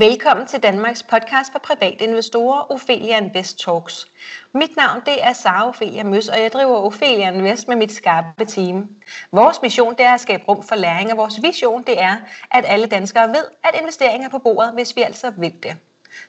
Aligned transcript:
Velkommen 0.00 0.46
til 0.46 0.62
Danmarks 0.62 1.02
podcast 1.02 1.52
for 1.52 1.58
private 1.58 2.04
investorer, 2.04 2.72
Ophelia 2.72 3.18
Invest 3.18 3.58
Talks. 3.58 4.06
Mit 4.54 4.76
navn 4.76 5.00
det 5.06 5.24
er 5.24 5.32
Sara 5.32 5.68
Ophelia 5.68 6.04
Møs, 6.04 6.28
og 6.28 6.40
jeg 6.40 6.52
driver 6.52 6.76
Ophelia 6.76 7.30
Invest 7.30 7.68
med 7.68 7.76
mit 7.76 7.92
skarpe 7.92 8.44
team. 8.44 8.96
Vores 9.32 9.62
mission 9.62 9.94
det 9.94 10.04
er 10.04 10.14
at 10.14 10.20
skabe 10.20 10.44
rum 10.48 10.62
for 10.62 10.74
læring, 10.74 11.10
og 11.10 11.16
vores 11.16 11.42
vision 11.42 11.82
det 11.82 12.02
er, 12.02 12.16
at 12.50 12.64
alle 12.66 12.86
danskere 12.86 13.28
ved, 13.28 13.44
at 13.64 13.80
investeringer 13.80 14.26
er 14.26 14.30
på 14.30 14.38
bordet, 14.38 14.72
hvis 14.74 14.96
vi 14.96 15.02
altså 15.02 15.30
vil 15.30 15.62
det. 15.62 15.76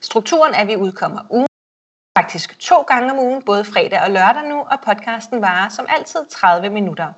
Strukturen 0.02 0.54
er, 0.54 0.60
at 0.60 0.68
vi 0.68 0.76
udkommer 0.76 1.22
ugen 1.30 1.48
faktisk 2.18 2.60
to 2.60 2.82
gange 2.82 3.12
om 3.12 3.20
ugen, 3.20 3.44
både 3.44 3.66
fredag 3.66 4.02
og 4.02 4.12
lørdag 4.12 4.50
nu, 4.50 4.60
og 4.60 4.80
podcasten 4.86 5.42
varer 5.42 5.70
som 5.70 5.86
altid 5.90 6.26
30 6.26 6.70
minutter. 6.70 7.14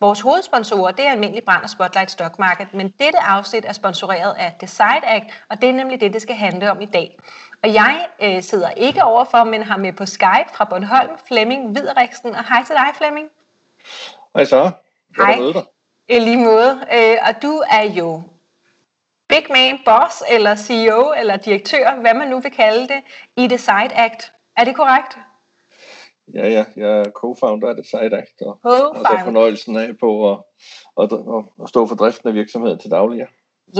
Vores 0.00 0.20
hovedsponsorer 0.20 0.92
det 0.92 1.06
er 1.06 1.10
almindelig 1.10 1.44
brand 1.44 1.62
og 1.62 1.70
Spotlight 1.70 2.10
Stock 2.10 2.38
Market, 2.38 2.74
men 2.74 2.88
dette 2.88 3.18
afsnit 3.18 3.64
er 3.64 3.72
sponsoreret 3.72 4.34
af 4.38 4.56
Decide 4.60 5.06
Act, 5.06 5.26
og 5.48 5.60
det 5.60 5.68
er 5.68 5.72
nemlig 5.72 6.00
det, 6.00 6.12
det 6.12 6.22
skal 6.22 6.34
handle 6.34 6.70
om 6.70 6.80
i 6.80 6.86
dag. 6.86 7.18
Og 7.62 7.74
jeg 7.74 8.06
øh, 8.22 8.42
sidder 8.42 8.70
ikke 8.70 9.04
overfor, 9.04 9.44
men 9.44 9.62
har 9.62 9.76
med 9.76 9.92
på 9.92 10.06
Skype 10.06 10.50
fra 10.54 10.64
Bornholm, 10.64 11.10
Flemming 11.28 11.70
Hvideriksen. 11.70 12.34
Og 12.34 12.48
hej 12.48 12.64
til 12.64 12.74
dig, 12.74 12.86
Flemming. 12.94 13.28
Hej 14.34 14.44
så. 14.44 14.70
Hej. 15.16 15.38
I 16.08 16.18
lige 16.18 16.36
måde. 16.36 16.86
Øh, 16.92 17.16
og 17.28 17.42
du 17.42 17.62
er 17.70 17.82
jo 17.82 18.22
big 19.28 19.46
man, 19.50 19.80
boss, 19.84 20.22
eller 20.28 20.56
CEO, 20.56 21.12
eller 21.12 21.36
direktør, 21.36 22.00
hvad 22.00 22.14
man 22.14 22.28
nu 22.28 22.40
vil 22.40 22.50
kalde 22.50 22.88
det, 22.88 23.02
i 23.36 23.46
Decide 23.46 23.94
Act. 23.94 24.32
Er 24.56 24.64
det 24.64 24.76
korrekt? 24.76 25.18
Ja, 26.32 26.48
ja, 26.48 26.64
jeg 26.76 26.98
er 26.98 27.04
co-founder 27.04 27.68
af 27.68 27.74
The 27.74 27.84
Side 27.84 28.16
Act, 28.16 28.42
og, 28.42 28.58
så 28.96 29.20
fornøjelsen 29.24 29.76
af 29.76 29.98
på 29.98 30.32
at, 30.32 30.38
at, 31.00 31.12
at, 31.62 31.68
stå 31.68 31.86
for 31.86 31.94
driften 31.94 32.28
af 32.28 32.34
virksomheden 32.34 32.78
til 32.78 32.90
daglig. 32.90 33.18
Ja. 33.18 33.26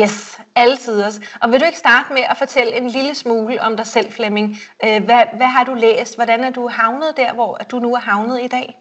Yes, 0.03 0.39
altid 0.55 1.03
også. 1.03 1.21
Og 1.43 1.51
vil 1.51 1.61
du 1.61 1.65
ikke 1.65 1.79
starte 1.79 2.13
med 2.13 2.23
at 2.31 2.37
fortælle 2.39 2.77
en 2.77 2.89
lille 2.89 3.15
smule 3.15 3.63
om 3.63 3.77
dig 3.77 3.87
selv, 3.87 4.11
Flemming? 4.11 4.57
Øh, 4.85 5.05
hvad, 5.05 5.23
hvad 5.37 5.47
har 5.47 5.65
du 5.65 5.75
læst? 5.75 6.15
Hvordan 6.15 6.45
er 6.45 6.51
du 6.51 6.69
havnet 6.69 7.17
der, 7.17 7.35
hvor 7.35 7.59
du 7.71 7.79
nu 7.79 7.95
er 7.95 8.01
havnet 8.01 8.41
i 8.43 8.49
dag? 8.49 8.79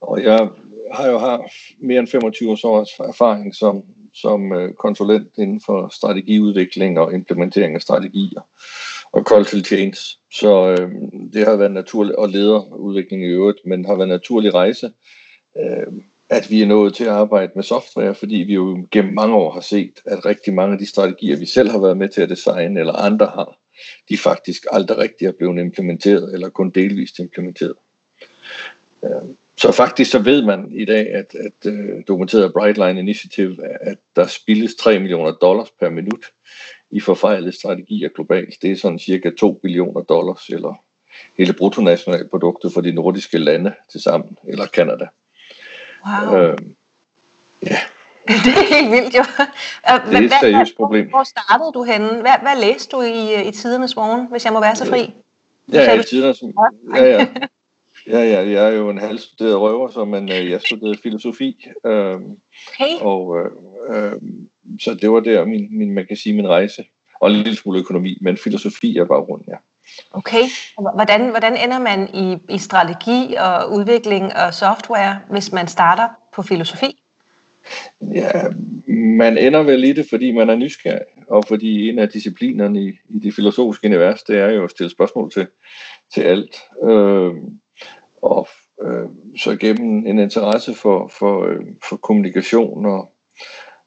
Og 0.00 0.22
jeg 0.22 0.48
har 0.92 1.08
jo 1.08 1.18
haft 1.18 1.52
mere 1.78 1.98
end 1.98 2.08
25 2.08 2.50
års 2.50 2.90
erfaring 2.98 3.54
som, 3.54 3.82
som 4.14 4.52
øh, 4.52 4.74
konsulent 4.74 5.38
inden 5.38 5.60
for 5.66 5.88
strategiudvikling 5.88 6.98
og 6.98 7.12
implementering 7.14 7.74
af 7.74 7.82
strategier 7.82 8.40
og 9.16 9.22
cultural 9.22 9.64
change. 9.64 10.18
Så 10.32 10.68
øh, 10.70 10.90
det 11.32 11.46
har 11.46 11.56
været 11.56 11.72
naturligt, 11.72 12.16
og 12.16 12.28
lederudvikling 12.28 13.22
i 13.22 13.26
øvrigt, 13.26 13.58
men 13.64 13.84
har 13.84 13.94
været 13.94 14.06
en 14.06 14.08
naturlig 14.08 14.54
rejse, 14.54 14.92
øh, 15.58 15.92
at 16.30 16.50
vi 16.50 16.62
er 16.62 16.66
nået 16.66 16.94
til 16.94 17.04
at 17.04 17.10
arbejde 17.10 17.52
med 17.54 17.64
software, 17.64 18.14
fordi 18.14 18.36
vi 18.36 18.54
jo 18.54 18.86
gennem 18.90 19.14
mange 19.14 19.34
år 19.34 19.52
har 19.52 19.60
set, 19.60 20.00
at 20.04 20.26
rigtig 20.26 20.54
mange 20.54 20.72
af 20.72 20.78
de 20.78 20.86
strategier, 20.86 21.36
vi 21.36 21.46
selv 21.46 21.70
har 21.70 21.78
været 21.78 21.96
med 21.96 22.08
til 22.08 22.22
at 22.22 22.28
designe, 22.28 22.80
eller 22.80 22.92
andre 22.92 23.26
har, 23.26 23.58
de 24.08 24.18
faktisk 24.18 24.66
aldrig 24.72 24.98
rigtig 24.98 25.26
er 25.26 25.32
blevet 25.32 25.58
implementeret, 25.58 26.34
eller 26.34 26.48
kun 26.48 26.70
delvist 26.70 27.18
implementeret. 27.18 27.74
Øh, 29.04 29.10
så 29.58 29.72
faktisk 29.72 30.10
så 30.10 30.18
ved 30.18 30.42
man 30.42 30.72
i 30.72 30.84
dag, 30.84 31.14
at, 31.14 31.34
at 31.34 31.72
uh, 31.72 32.00
dokumenteret 32.08 32.52
Brightline 32.52 33.00
Initiative, 33.00 33.66
at 33.80 33.98
der 34.16 34.26
spildes 34.26 34.74
3 34.74 34.98
millioner 34.98 35.32
dollars 35.32 35.68
per 35.80 35.90
minut 35.90 36.24
i 36.90 37.00
forfejlede 37.00 37.52
strategier 37.52 38.08
globalt. 38.08 38.62
Det 38.62 38.72
er 38.72 38.76
sådan 38.76 38.98
cirka 38.98 39.30
2 39.38 39.52
billioner 39.52 40.00
dollars, 40.00 40.48
eller 40.48 40.74
hele 41.38 41.52
bruttonationalproduktet 41.52 42.72
for 42.72 42.80
de 42.80 42.92
nordiske 42.92 43.38
lande 43.38 43.74
til 43.88 44.00
sammen, 44.00 44.38
eller 44.44 44.66
Kanada. 44.66 45.08
Wow. 46.06 46.38
Øh, 46.38 46.58
ja. 47.62 47.78
Det 48.44 48.52
er 48.52 48.74
helt 48.74 48.90
vildt 48.90 49.14
jo. 49.14 49.24
Det 50.10 50.16
er 50.16 50.20
et 50.20 50.32
seriøst 50.40 50.76
problem. 50.76 51.08
Hvor 51.08 51.24
startede 51.24 51.72
du 51.74 51.82
henne? 51.82 52.08
Hvad, 52.08 52.32
hvad 52.42 52.60
læste 52.60 52.96
du 52.96 53.02
i, 53.02 53.48
i 53.48 53.50
tidernes 53.50 53.96
morgen, 53.96 54.26
hvis 54.30 54.44
jeg 54.44 54.52
må 54.52 54.60
være 54.60 54.76
så 54.76 54.86
fri? 54.86 55.14
Ja, 55.72 56.00
i 56.00 56.02
tidernes 56.02 56.42
Ja, 56.94 57.04
ja. 57.04 57.26
Ja, 58.08 58.18
ja, 58.18 58.50
jeg 58.50 58.68
er 58.68 58.76
jo 58.76 58.90
en 58.90 58.98
halvstuderet 58.98 59.60
røver, 59.60 59.90
så 59.90 60.04
men, 60.04 60.32
øh, 60.32 60.50
jeg 60.50 60.60
studerede 60.60 60.98
filosofi. 61.02 61.66
Øh, 61.86 62.14
okay. 62.14 63.00
Og 63.00 63.36
øh, 63.40 63.50
øh, 63.88 64.12
så 64.80 64.94
det 64.94 65.10
var 65.10 65.20
der 65.20 65.44
min, 65.44 65.68
min, 65.70 65.94
man 65.94 66.06
kan 66.06 66.16
sige, 66.16 66.36
min 66.36 66.48
rejse. 66.48 66.84
Og 67.20 67.30
en 67.30 67.36
lille 67.36 67.56
smule 67.56 67.78
økonomi, 67.78 68.18
men 68.20 68.36
filosofi 68.36 68.96
er 68.96 69.04
bare 69.04 69.20
rundt, 69.20 69.48
ja. 69.48 69.56
Okay. 70.12 70.42
Hvordan, 70.94 71.28
hvordan 71.30 71.56
ender 71.56 71.78
man 71.78 72.08
i, 72.14 72.54
i 72.54 72.58
strategi 72.58 73.34
og 73.38 73.72
udvikling 73.72 74.36
og 74.36 74.54
software, 74.54 75.20
hvis 75.30 75.52
man 75.52 75.68
starter 75.68 76.08
på 76.32 76.42
filosofi? 76.42 77.02
Ja, 78.00 78.30
man 78.88 79.38
ender 79.38 79.62
vel 79.62 79.84
i 79.84 79.92
det, 79.92 80.06
fordi 80.10 80.32
man 80.32 80.50
er 80.50 80.54
nysgerrig, 80.54 81.06
og 81.28 81.44
fordi 81.48 81.88
en 81.88 81.98
af 81.98 82.08
disciplinerne 82.08 82.82
i, 82.82 82.98
i 83.08 83.18
det 83.18 83.34
filosofiske 83.34 83.86
univers, 83.86 84.22
det 84.22 84.38
er 84.38 84.50
jo 84.50 84.64
at 84.64 84.70
stille 84.70 84.90
spørgsmål 84.90 85.32
til, 85.32 85.46
til 86.14 86.20
alt. 86.20 86.56
Øh, 86.82 87.34
og 88.26 88.48
øh, 88.82 89.08
så 89.36 89.56
gennem 89.56 90.06
en 90.06 90.18
interesse 90.18 90.74
for, 90.74 91.08
for, 91.08 91.44
øh, 91.44 91.60
for 91.88 91.96
kommunikation 91.96 92.86
og, 92.86 93.10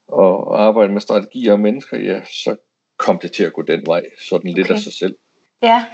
og 0.08 0.62
arbejde 0.62 0.92
med 0.92 1.00
strategier 1.00 1.52
og 1.52 1.60
mennesker, 1.60 1.98
ja, 1.98 2.24
så 2.24 2.56
kom 2.96 3.18
det 3.18 3.32
til 3.32 3.44
at 3.44 3.52
gå 3.52 3.62
den 3.62 3.86
vej, 3.86 4.04
sådan 4.18 4.50
lidt 4.50 4.66
okay. 4.66 4.74
af 4.74 4.80
sig 4.80 4.92
selv. 4.92 5.16
Ja, 5.62 5.86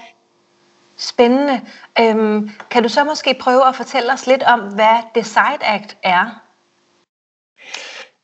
spændende. 0.96 1.60
Øhm, 2.00 2.50
kan 2.70 2.82
du 2.82 2.88
så 2.88 3.04
måske 3.04 3.36
prøve 3.40 3.68
at 3.68 3.76
fortælle 3.76 4.12
os 4.12 4.26
lidt 4.26 4.42
om, 4.42 4.60
hvad 4.60 4.96
Decide 5.14 5.62
Act 5.62 5.98
er? 6.02 6.42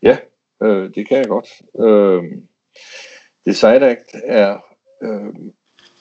Ja, 0.02 0.16
øh, 0.62 0.94
det 0.94 1.08
kan 1.08 1.18
jeg 1.18 1.28
godt. 1.28 1.48
Øh, 1.80 2.24
Decide 3.44 3.90
Act 3.90 4.14
er 4.24 4.58
øh, 5.02 5.34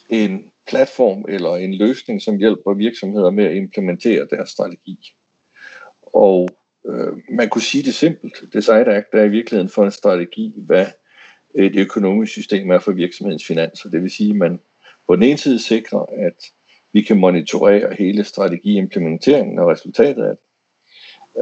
en 0.10 0.51
platform 0.72 1.26
eller 1.30 1.56
en 1.56 1.74
løsning, 1.74 2.22
som 2.22 2.38
hjælper 2.38 2.74
virksomheder 2.74 3.32
med 3.32 3.46
at 3.46 3.56
implementere 3.56 4.28
deres 4.32 4.50
strategi. 4.50 5.14
Og 6.02 6.50
øh, 6.86 7.14
man 7.30 7.50
kunne 7.50 7.62
sige 7.62 7.84
det 7.84 7.94
simpelt. 7.94 8.44
Design 8.54 8.88
Act 8.88 9.14
er 9.14 9.24
i 9.24 9.30
virkeligheden 9.30 9.70
for 9.70 9.84
en 9.84 9.92
strategi, 9.92 10.54
hvad 10.58 10.86
et 11.56 11.76
økonomisk 11.76 12.32
system 12.32 12.72
er 12.72 12.80
for 12.80 12.92
virksomhedens 12.92 13.46
finanser. 13.46 13.90
Det 13.90 14.04
vil 14.04 14.12
sige, 14.12 14.30
at 14.30 14.36
man 14.36 14.60
på 15.08 15.16
den 15.16 15.24
ene 15.24 15.38
side 15.38 15.60
sikrer, 15.60 16.06
at 16.12 16.52
vi 16.94 17.02
kan 17.02 17.20
monitorere 17.20 17.96
hele 18.00 18.24
strategiimplementeringen 18.24 19.60
og 19.60 19.68
resultatet 19.68 20.24
af 20.24 20.36
det. 20.38 20.46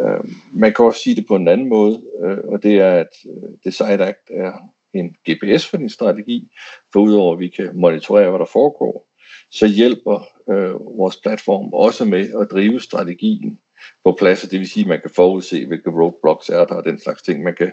Øh, 0.01 0.31
man 0.53 0.73
kan 0.73 0.85
også 0.85 0.99
sige 0.99 1.15
det 1.15 1.27
på 1.27 1.35
en 1.35 1.47
anden 1.47 1.69
måde, 1.69 2.01
øh, 2.23 2.37
og 2.43 2.63
det 2.63 2.79
er, 2.79 2.91
at 2.91 3.13
øh, 3.25 3.49
Design 3.63 4.01
Act 4.01 4.29
er 4.29 4.53
en 4.93 5.15
GPS 5.29 5.65
for 5.65 5.77
din 5.77 5.89
strategi, 5.89 6.47
for 6.93 6.99
udover 6.99 7.33
at 7.33 7.39
vi 7.39 7.47
kan 7.47 7.69
monitorere, 7.73 8.29
hvad 8.29 8.39
der 8.39 8.45
foregår, 8.45 9.08
så 9.51 9.67
hjælper 9.67 10.27
øh, 10.49 10.97
vores 10.97 11.17
platform 11.17 11.73
også 11.73 12.05
med 12.05 12.33
at 12.41 12.51
drive 12.51 12.79
strategien 12.79 13.59
på 14.03 14.11
plads, 14.19 14.41
det 14.41 14.59
vil 14.59 14.69
sige, 14.69 14.83
at 14.83 14.89
man 14.89 15.01
kan 15.01 15.09
forudse, 15.09 15.65
hvilke 15.65 15.89
roadblocks 15.89 16.49
er 16.49 16.65
der 16.65 16.75
og 16.75 16.85
den 16.85 16.99
slags 16.99 17.21
ting. 17.21 17.43
Man 17.43 17.55
kan 17.55 17.71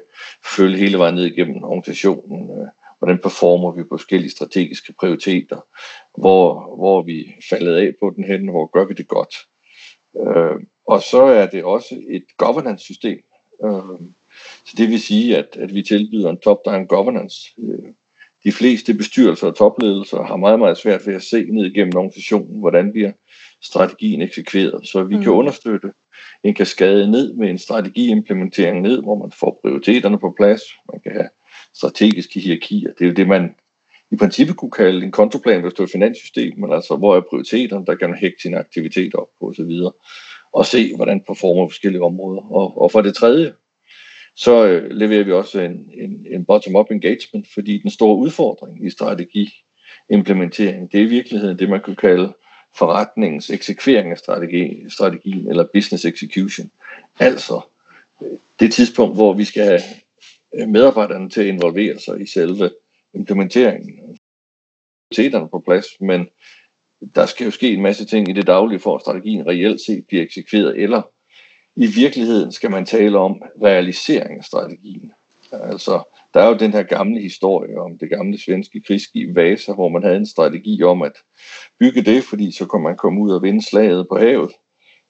følge 0.57 0.79
hele 0.79 0.99
vejen 0.99 1.15
ned 1.15 1.25
igennem 1.25 1.65
organisationen, 1.65 2.51
øh, 2.51 2.67
hvordan 2.99 3.19
performer 3.19 3.73
vi 3.73 3.83
på 3.83 3.89
forskellige 3.89 4.31
strategiske 4.31 4.93
prioriteter, 4.93 5.67
hvor, 6.19 6.77
hvor 6.77 7.03
vi 7.03 7.35
faldet 7.51 7.77
af 7.77 7.95
på 8.01 8.13
den 8.17 8.25
hen, 8.25 8.49
hvor 8.49 8.67
gør 8.67 8.85
vi 8.85 8.95
det 8.95 9.09
godt. 9.09 9.37
Øh, 10.21 10.61
og 10.87 11.03
så 11.03 11.23
er 11.23 11.47
det 11.47 11.65
også 11.65 12.03
et 12.09 12.25
governance-system. 12.37 13.23
Øh, 13.65 14.01
så 14.65 14.75
det 14.77 14.89
vil 14.89 15.01
sige, 15.01 15.37
at, 15.37 15.57
at 15.57 15.75
vi 15.75 15.83
tilbyder 15.83 16.31
en 16.31 16.39
top-down 16.39 16.87
governance. 16.87 17.53
Øh, 17.59 17.93
de 18.47 18.53
fleste 18.53 18.95
bestyrelser 18.95 19.47
og 19.47 19.57
topledelser 19.57 20.23
har 20.23 20.37
meget, 20.37 20.59
meget 20.59 20.79
svært 20.79 21.07
ved 21.07 21.15
at 21.15 21.23
se 21.23 21.47
ned 21.51 21.65
igennem 21.65 21.97
organisationen, 21.97 22.61
hvordan 22.61 22.93
bliver 22.93 23.13
strategien 23.63 24.23
eksekveret. 24.23 24.89
Så 24.89 25.03
vi 25.03 25.17
mm. 25.17 25.23
kan 25.23 25.33
understøtte 25.33 25.93
en 26.43 26.55
kaskade 26.55 27.11
ned 27.11 27.33
med 27.33 27.51
en 27.51 27.59
strategiimplementering 27.59 28.81
ned, 28.81 29.03
hvor 29.03 29.17
man 29.19 29.31
får 29.31 29.61
prioriteterne 29.63 30.19
på 30.19 30.35
plads. 30.37 30.63
Man 30.93 31.01
kan 31.01 31.13
have 31.13 31.29
strategiske 31.75 32.41
hierarkier. 32.41 32.93
Det 32.93 33.05
er 33.05 33.09
jo 33.09 33.15
det, 33.15 33.29
man 33.29 33.55
i 34.11 34.17
princippet 34.17 34.57
kunne 34.57 34.71
kalde 34.71 35.05
en 35.05 35.13
kontoplan, 35.13 35.61
hvis 35.61 35.73
det 35.73 35.81
er 35.81 35.85
et 35.85 35.91
finanssystem, 35.91 36.59
men 36.59 36.73
altså, 36.73 36.97
hvor 36.97 37.17
er 37.17 37.21
prioriteterne, 37.21 37.87
der 37.87 37.95
kan 37.95 38.11
man 38.11 38.19
hægte 38.19 38.43
sine 38.43 38.59
aktiviteter 38.59 39.19
op 39.19 39.29
på 39.41 39.49
osv., 39.49 39.81
og 40.53 40.67
se, 40.67 40.97
hvordan 40.97 41.21
performer 41.21 41.69
forskellige 41.69 42.03
områder. 42.03 42.53
Og, 42.53 42.83
og 42.83 42.93
for 42.93 43.01
det 43.01 43.15
tredje, 43.15 43.53
så 44.37 44.67
øh, 44.67 44.91
leverer 44.91 45.25
vi 45.25 45.33
også 45.33 45.61
en, 45.61 45.91
en, 45.95 46.27
en 46.31 46.45
bottom-up 46.45 46.91
engagement, 46.91 47.49
fordi 47.55 47.79
den 47.79 47.91
store 47.91 48.17
udfordring 48.17 48.87
i 48.87 48.91
strategi 48.91 49.65
implementering, 50.09 50.93
det 50.93 51.01
er 51.01 51.05
i 51.05 51.09
virkeligheden 51.09 51.59
det, 51.59 51.69
man 51.69 51.81
kunne 51.81 51.97
kalde 51.97 52.35
forretningens 52.75 53.51
eksekvering 53.51 54.11
af 54.11 54.19
strategi, 54.19 54.91
strategien, 54.91 55.49
eller 55.49 55.67
business 55.73 56.05
execution. 56.05 56.71
Altså 57.19 57.61
øh, 58.23 58.39
det 58.61 58.73
tidspunkt, 58.73 59.17
hvor 59.17 59.33
vi 59.33 59.45
skal 59.45 59.65
have 59.65 59.81
øh, 60.55 60.69
medarbejderne 60.69 61.31
til 61.31 61.41
at 61.41 61.47
involvere 61.47 61.99
sig 61.99 62.21
i 62.21 62.27
selve 62.27 62.71
implementeringen. 63.15 64.19
Prioriteterne 65.11 65.49
på 65.49 65.59
plads, 65.59 65.87
men 66.01 66.29
der 67.15 67.27
skal 67.27 67.45
jo 67.45 67.51
ske 67.51 67.73
en 67.73 67.83
masse 67.83 68.05
ting 68.05 68.29
i 68.29 68.33
det 68.33 68.47
daglige, 68.47 68.79
for 68.79 68.95
at 68.95 69.01
strategien 69.01 69.47
reelt 69.47 69.81
set 69.81 70.07
bliver 70.07 70.23
eksekveret, 70.23 70.83
eller 70.83 71.03
i 71.77 71.87
virkeligheden 71.87 72.53
skal 72.53 72.71
man 72.71 72.87
tale 72.87 73.19
om 73.19 73.43
realisering 73.63 74.39
af 74.39 74.45
strategien. 74.45 75.13
Altså, 75.53 76.03
der 76.35 76.41
er 76.43 76.49
jo 76.49 76.55
den 76.55 76.73
her 76.73 76.83
gamle 76.83 77.21
historie 77.21 77.81
om 77.81 77.99
det 77.99 78.11
gamle 78.11 78.41
svenske 78.41 78.81
krigsskib 78.81 79.37
Vasa, 79.37 79.73
hvor 79.73 79.89
man 79.89 80.03
havde 80.03 80.17
en 80.17 80.27
strategi 80.27 80.83
om 80.83 81.03
at 81.03 81.13
bygge 81.79 82.03
det, 82.03 82.25
fordi 82.25 82.53
så 82.53 82.67
kunne 82.67 82.83
man 82.83 82.97
komme 82.97 83.21
ud 83.21 83.31
og 83.33 83.43
vinde 83.43 83.63
slaget 83.63 84.09
på 84.09 84.19
havet. 84.19 84.51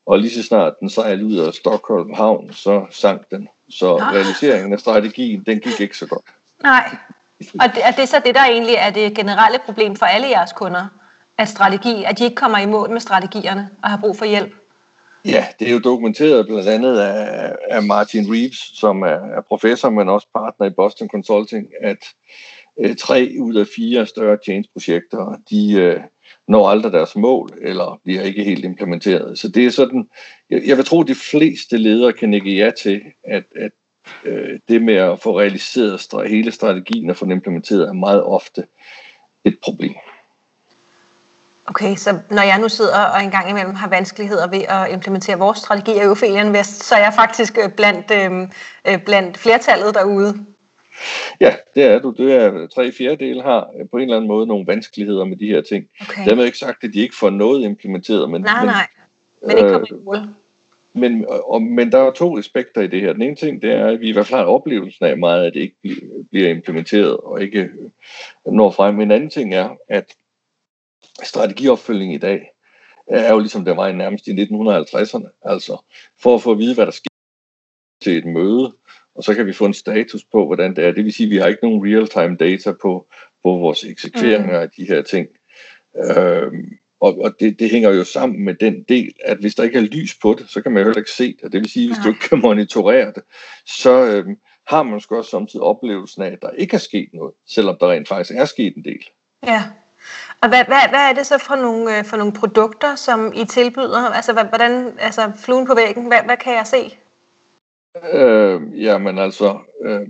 Og 0.07 0.19
lige 0.19 0.31
så 0.31 0.43
snart 0.43 0.81
den 0.81 0.91
sejlede 0.91 1.27
ud 1.27 1.37
af 1.37 1.55
Stockholm 1.55 2.15
havn, 2.15 2.53
så 2.53 2.87
sank 2.91 3.31
den. 3.31 3.49
Så 3.69 3.97
ah. 3.97 4.15
realiseringen 4.15 4.73
af 4.73 4.81
strategien, 4.81 5.43
den 5.43 5.61
gik 5.61 5.81
ikke 5.81 5.99
så 5.99 6.07
godt. 6.07 6.25
Nej, 6.63 6.97
og 7.41 7.75
det, 7.75 7.87
er 7.87 7.91
det 7.91 8.09
så 8.09 8.21
det, 8.25 8.35
der 8.35 8.45
egentlig 8.45 8.75
er 8.75 8.91
det 8.91 9.15
generelle 9.15 9.59
problem 9.67 9.97
for 9.97 10.07
alle 10.07 10.29
jeres 10.29 10.53
kunder? 10.53 10.87
At 11.39 11.49
strategi, 11.49 12.05
at 12.05 12.19
de 12.19 12.25
ikke 12.25 12.37
kommer 12.37 12.59
i 12.59 12.67
mål 12.67 12.91
med 12.91 13.01
strategierne 13.01 13.71
og 13.83 13.91
har 13.91 13.97
brug 13.97 14.17
for 14.17 14.25
hjælp? 14.25 14.55
Ja, 15.27 15.47
det 15.59 15.69
er 15.69 15.73
jo 15.73 15.79
dokumenteret 15.79 16.47
blandt 16.47 16.69
andet 16.69 16.99
af, 16.99 17.57
af 17.69 17.83
Martin 17.83 18.33
Reeves, 18.33 18.71
som 18.75 19.03
er, 19.03 19.07
er 19.37 19.41
professor, 19.49 19.91
men 19.91 20.09
også 20.09 20.27
partner 20.35 20.67
i 20.67 20.71
Boston 20.71 21.09
Consulting, 21.09 21.69
at 21.81 22.05
øh, 22.81 22.97
tre 22.97 23.37
ud 23.41 23.55
af 23.55 23.67
fire 23.77 24.07
større 24.07 24.39
change-projekter, 24.45 25.41
de 25.51 25.73
øh, 25.73 26.01
når 26.49 26.69
aldrig 26.69 26.93
deres 26.93 27.17
mål, 27.17 27.49
eller 27.63 28.01
bliver 28.05 28.23
ikke 28.23 28.45
helt 28.45 28.65
implementeret. 28.65 29.39
Så 29.39 29.49
det 29.49 29.67
er 29.67 29.71
sådan, 29.71 30.09
jeg, 30.51 30.63
jeg 30.67 30.77
vil 30.77 30.85
tro, 30.85 31.01
at 31.01 31.09
de 31.09 31.15
fleste 31.15 31.77
ledere 31.77 32.13
kan 32.13 32.29
nikke 32.29 32.51
ja 32.51 32.71
til, 32.71 33.03
at, 33.25 33.45
at 33.57 33.73
øh, 34.25 34.59
det 34.69 34.83
med 34.83 34.95
at 34.95 35.21
få 35.21 35.39
realiseret 35.39 36.29
hele 36.29 36.53
strategien 36.53 37.11
og 37.11 37.17
få 37.17 37.25
den 37.25 37.33
implementeret 37.33 37.89
er 37.89 37.93
meget 37.93 38.23
ofte 38.25 38.67
et 39.45 39.59
problem. 39.63 39.95
Okay, 41.69 41.97
så 41.97 42.19
når 42.31 42.43
jeg 42.43 42.59
nu 42.61 42.69
sidder 42.69 43.01
og 43.01 43.25
engang 43.25 43.51
imellem 43.51 43.75
har 43.75 43.89
vanskeligheder 43.89 44.49
ved 44.49 44.63
at 44.69 44.93
implementere 44.93 45.39
vores 45.39 45.59
strategi 45.59 45.99
af 45.99 46.09
Ophelia 46.09 46.45
Invest, 46.45 46.85
så 46.85 46.95
er 46.95 46.99
jeg 46.99 47.13
faktisk 47.15 47.59
øh, 47.59 47.73
blandt, 47.73 48.11
øh, 48.11 48.49
øh, 48.89 49.05
blandt 49.05 49.39
flertallet 49.39 49.95
derude. 49.95 50.47
Ja, 51.41 51.55
det 51.75 51.85
er 51.85 51.99
du. 51.99 52.11
Det 52.11 52.35
er 52.35 52.67
tre 52.75 52.93
fjerdedele 52.93 53.43
har 53.43 53.71
på 53.91 53.97
en 53.97 54.03
eller 54.03 54.17
anden 54.17 54.29
måde 54.29 54.47
nogle 54.47 54.67
vanskeligheder 54.67 55.25
med 55.25 55.37
de 55.37 55.47
her 55.47 55.61
ting. 55.61 55.85
Okay. 56.01 56.25
Dermed 56.25 56.45
ikke 56.45 56.59
sagt, 56.59 56.85
at 56.85 56.91
de 56.95 57.01
ikke 57.01 57.17
får 57.17 57.31
noget 57.31 57.65
implementeret. 57.65 58.31
Men, 58.31 58.43
nej, 58.43 58.65
nej. 58.65 58.87
Men 59.47 59.59
ikke 59.59 59.71
kommer 59.71 59.87
i 59.87 60.05
mål. 60.05 60.19
Men, 60.93 61.27
og, 61.47 61.63
men 61.63 61.93
der 61.93 61.99
er 61.99 62.11
to 62.11 62.39
aspekter 62.39 62.81
i 62.81 62.87
det 62.87 63.01
her. 63.01 63.13
Den 63.13 63.23
ene 63.23 63.37
ting, 63.37 63.63
det 63.63 63.73
er, 63.73 63.87
at 63.87 64.01
vi 64.01 64.09
i 64.09 64.13
hvert 64.13 64.27
fald 64.27 64.41
har 64.41 64.47
oplevelsen 64.47 65.05
af 65.05 65.19
meget, 65.19 65.47
at 65.47 65.55
det 65.55 65.61
ikke 65.61 66.01
bliver 66.31 66.49
implementeret 66.49 67.17
og 67.17 67.43
ikke 67.43 67.71
når 68.47 68.71
frem. 68.71 68.95
Men 68.95 69.03
en 69.03 69.11
anden 69.11 69.31
ting 69.31 69.55
er, 69.55 69.69
at 69.89 70.15
strategiopfølging 71.25 72.15
i 72.15 72.19
dag 72.19 72.53
er 73.07 73.33
jo 73.33 73.39
ligesom 73.39 73.65
det 73.65 73.77
var 73.77 73.93
nærmest 73.93 74.29
i 74.29 74.31
1950'erne. 74.31 75.29
Altså 75.43 75.85
for 76.21 76.35
at 76.35 76.43
få 76.43 76.53
at 76.53 76.59
vide, 76.59 76.75
hvad 76.75 76.87
der 76.87 76.93
sker 76.93 77.11
til 78.03 78.17
et 78.17 78.27
møde, 78.27 78.73
og 79.15 79.25
så 79.25 79.35
kan 79.35 79.47
vi 79.47 79.53
få 79.53 79.65
en 79.65 79.75
status 79.75 80.25
på, 80.25 80.47
hvordan 80.47 80.77
det 80.77 80.85
er. 80.85 80.93
Det 80.93 81.05
vil 81.05 81.13
sige, 81.13 81.27
at 81.27 81.31
vi 81.31 81.37
har 81.37 81.47
ikke 81.47 81.65
nogen 81.65 81.95
real-time 81.95 82.37
data 82.37 82.73
på, 82.73 83.07
på 83.43 83.51
vores 83.51 83.85
eksekveringer 83.85 84.57
mm. 84.59 84.63
af 84.63 84.71
de 84.71 84.85
her 84.85 85.03
ting. 85.03 85.29
Øhm, 85.97 86.79
og, 87.01 87.19
og 87.21 87.41
det, 87.41 87.59
det 87.59 87.71
hænger 87.71 87.91
jo 87.91 88.05
sammen 88.05 88.45
med 88.45 88.55
den 88.55 88.83
del, 88.83 89.15
at 89.25 89.39
hvis 89.39 89.55
der 89.55 89.63
ikke 89.63 89.79
er 89.79 89.83
lys 89.83 90.19
på 90.23 90.37
det, 90.39 90.51
så 90.51 90.63
kan 90.63 90.73
man 90.73 90.81
jo 90.81 90.89
heller 90.89 91.01
ikke 91.01 91.11
se 91.11 91.37
det. 91.43 91.53
Det 91.53 91.61
vil 91.61 91.71
sige, 91.71 91.85
at 91.85 91.89
hvis 91.89 91.99
Nej. 91.99 92.05
du 92.05 92.09
ikke 92.09 92.29
kan 92.29 92.41
monitorere 92.41 93.13
det, 93.13 93.23
så 93.67 94.05
øhm, 94.05 94.39
har 94.67 94.83
man 94.83 94.95
også 94.95 95.29
samtidig 95.31 95.65
oplevelsen 95.65 96.23
af, 96.23 96.31
at 96.31 96.43
der 96.43 96.51
ikke 96.51 96.75
er 96.75 96.79
sket 96.79 97.09
noget, 97.13 97.35
selvom 97.47 97.77
der 97.81 97.91
rent 97.91 98.09
faktisk 98.09 98.39
er 98.39 98.45
sket 98.45 98.77
en 98.77 98.85
del. 98.85 99.05
Ja, 99.47 99.63
og 100.43 100.49
hvad, 100.49 100.65
hvad, 100.65 100.89
hvad 100.89 101.01
er 101.11 101.13
det 101.13 101.27
så 101.27 101.39
for 101.39 101.57
nogle, 101.57 101.99
øh, 101.99 102.05
for 102.05 102.17
nogle 102.17 102.33
produkter, 102.33 102.95
som 102.95 103.33
I 103.35 103.45
tilbyder? 103.45 104.11
Altså, 104.11 104.33
hvordan, 104.33 104.93
altså 104.99 105.33
fluen 105.37 105.67
på 105.67 105.75
væggen, 105.75 106.07
hvad, 106.07 106.19
hvad 106.25 106.37
kan 106.37 106.53
jeg 106.55 106.67
se? 106.67 106.99
Øh, 108.13 108.83
jamen 108.85 109.19
altså, 109.19 109.59
øh, 109.85 110.09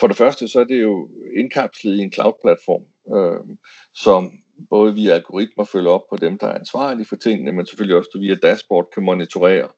for 0.00 0.06
det 0.06 0.16
første 0.16 0.48
så 0.48 0.60
er 0.60 0.64
det 0.64 0.82
jo 0.82 1.08
indkapslet 1.36 1.94
i 1.94 1.98
en 1.98 2.12
cloud-platform, 2.12 2.84
øh, 3.16 3.56
som 3.92 4.32
både 4.70 4.94
via 4.94 5.12
algoritmer 5.12 5.64
følger 5.64 5.90
op 5.90 6.08
på 6.10 6.16
dem, 6.16 6.38
der 6.38 6.46
er 6.46 6.58
ansvarlige 6.58 7.06
for 7.06 7.16
tingene, 7.16 7.52
men 7.52 7.66
selvfølgelig 7.66 7.96
også 7.96 8.18
via 8.18 8.34
dashboard 8.34 8.90
kan 8.94 9.02
monitorere, 9.02 9.68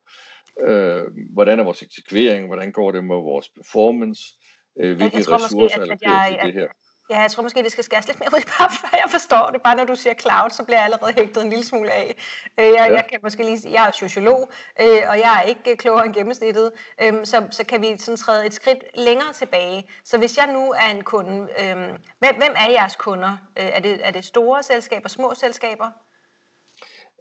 øh, 0.61 1.05
hvordan 1.31 1.61
er 1.61 1.65
vores 1.65 1.83
eksekvering, 1.83 2.47
hvordan 2.47 2.73
går 2.73 2.93
det 2.93 3.05
med 3.05 3.17
vores 3.17 3.49
performance, 3.49 4.35
øh, 4.77 4.97
hvilke 4.97 5.17
jeg 5.17 5.29
ressourcer 5.29 5.79
måske, 5.79 5.83
at, 5.83 5.91
at 5.91 6.03
jeg, 6.03 6.41
det 6.47 6.55
her. 6.55 6.69
Ja, 7.11 7.21
jeg 7.21 7.31
tror 7.31 7.43
måske, 7.43 7.63
det 7.63 7.73
skal 7.73 7.85
skæres 7.85 8.07
lidt 8.07 8.21
mere 8.21 8.31
ud 8.35 8.41
i 8.41 8.45
pap, 8.47 8.73
før 8.73 8.89
jeg 8.93 9.11
forstår 9.11 9.51
det. 9.53 9.63
Bare 9.63 9.77
når 9.77 9.85
du 9.85 9.95
siger 9.95 10.15
cloud, 10.15 10.51
så 10.51 10.65
bliver 10.65 10.79
jeg 10.79 10.85
allerede 10.85 11.13
hægtet 11.13 11.43
en 11.43 11.51
lille 11.51 11.65
smule 11.65 11.93
af. 11.93 12.17
Øh, 12.61 12.65
jeg, 12.65 12.75
ja. 12.75 12.95
jeg 12.95 13.07
kan 13.11 13.21
måske 13.23 13.43
lige 13.43 13.61
sige, 13.61 13.73
jeg 13.73 13.89
er 13.89 13.91
sociolog, 13.91 14.51
øh, 14.81 15.03
og 15.11 15.19
jeg 15.19 15.43
er 15.43 15.49
ikke 15.49 15.77
klogere 15.77 16.07
end 16.07 16.15
gennemsnittet. 16.15 16.73
Øhm, 17.03 17.25
så, 17.25 17.47
så 17.51 17.65
kan 17.65 17.83
vi 17.83 17.97
sådan 17.99 18.17
træde 18.17 18.47
et 18.47 18.55
skridt 18.55 18.85
længere 18.95 19.33
tilbage. 19.33 19.91
Så 20.05 20.19
hvis 20.19 20.37
jeg 20.37 20.53
nu 20.53 20.73
er 20.73 20.91
en 20.97 21.05
kunde, 21.05 21.39
øhm, 21.41 21.93
hvem, 22.19 22.37
hvem 22.37 22.55
er 22.57 22.71
jeres 22.71 22.97
kunder? 22.97 23.33
Øh, 23.59 23.65
er 23.65 23.81
det, 23.81 24.07
er 24.07 24.11
det 24.11 24.25
store 24.25 24.63
selskaber, 24.63 25.09
små 25.09 25.35
selskaber? 25.35 25.91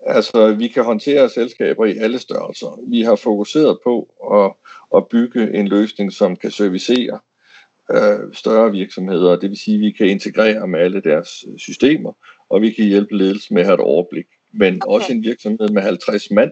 Altså, 0.06 0.54
vi 0.54 0.68
kan 0.68 0.84
håndtere 0.84 1.30
selskaber 1.30 1.86
i 1.86 1.98
alle 1.98 2.20
størrelser. 2.20 2.80
Vi 2.88 3.02
har 3.02 3.16
fokuseret 3.16 3.80
på 3.84 4.08
at, 4.34 4.52
at 4.98 5.08
bygge 5.08 5.54
en 5.54 5.68
løsning, 5.68 6.14
som 6.14 6.36
kan 6.36 6.52
servicere 6.52 7.20
øh, 7.92 8.34
større 8.34 8.72
virksomheder. 8.72 9.36
Det 9.36 9.50
vil 9.50 9.58
sige, 9.58 9.76
at 9.76 9.82
vi 9.82 9.92
kan 9.92 10.08
integrere 10.08 10.68
med 10.68 10.80
alle 10.80 11.02
deres 11.02 11.46
øh, 11.48 11.58
systemer, 11.58 12.14
og 12.50 12.62
vi 12.62 12.72
kan 12.72 12.86
hjælpe 12.86 13.18
ledelsen 13.18 13.54
med 13.54 13.62
at 13.62 13.68
have 13.68 13.76
et 13.76 13.80
overblik. 13.80 14.28
Men 14.52 14.82
okay. 14.84 14.94
også 14.94 15.12
en 15.14 15.24
virksomhed 15.24 15.70
med 15.70 15.82
50 15.82 16.32
mand 16.32 16.52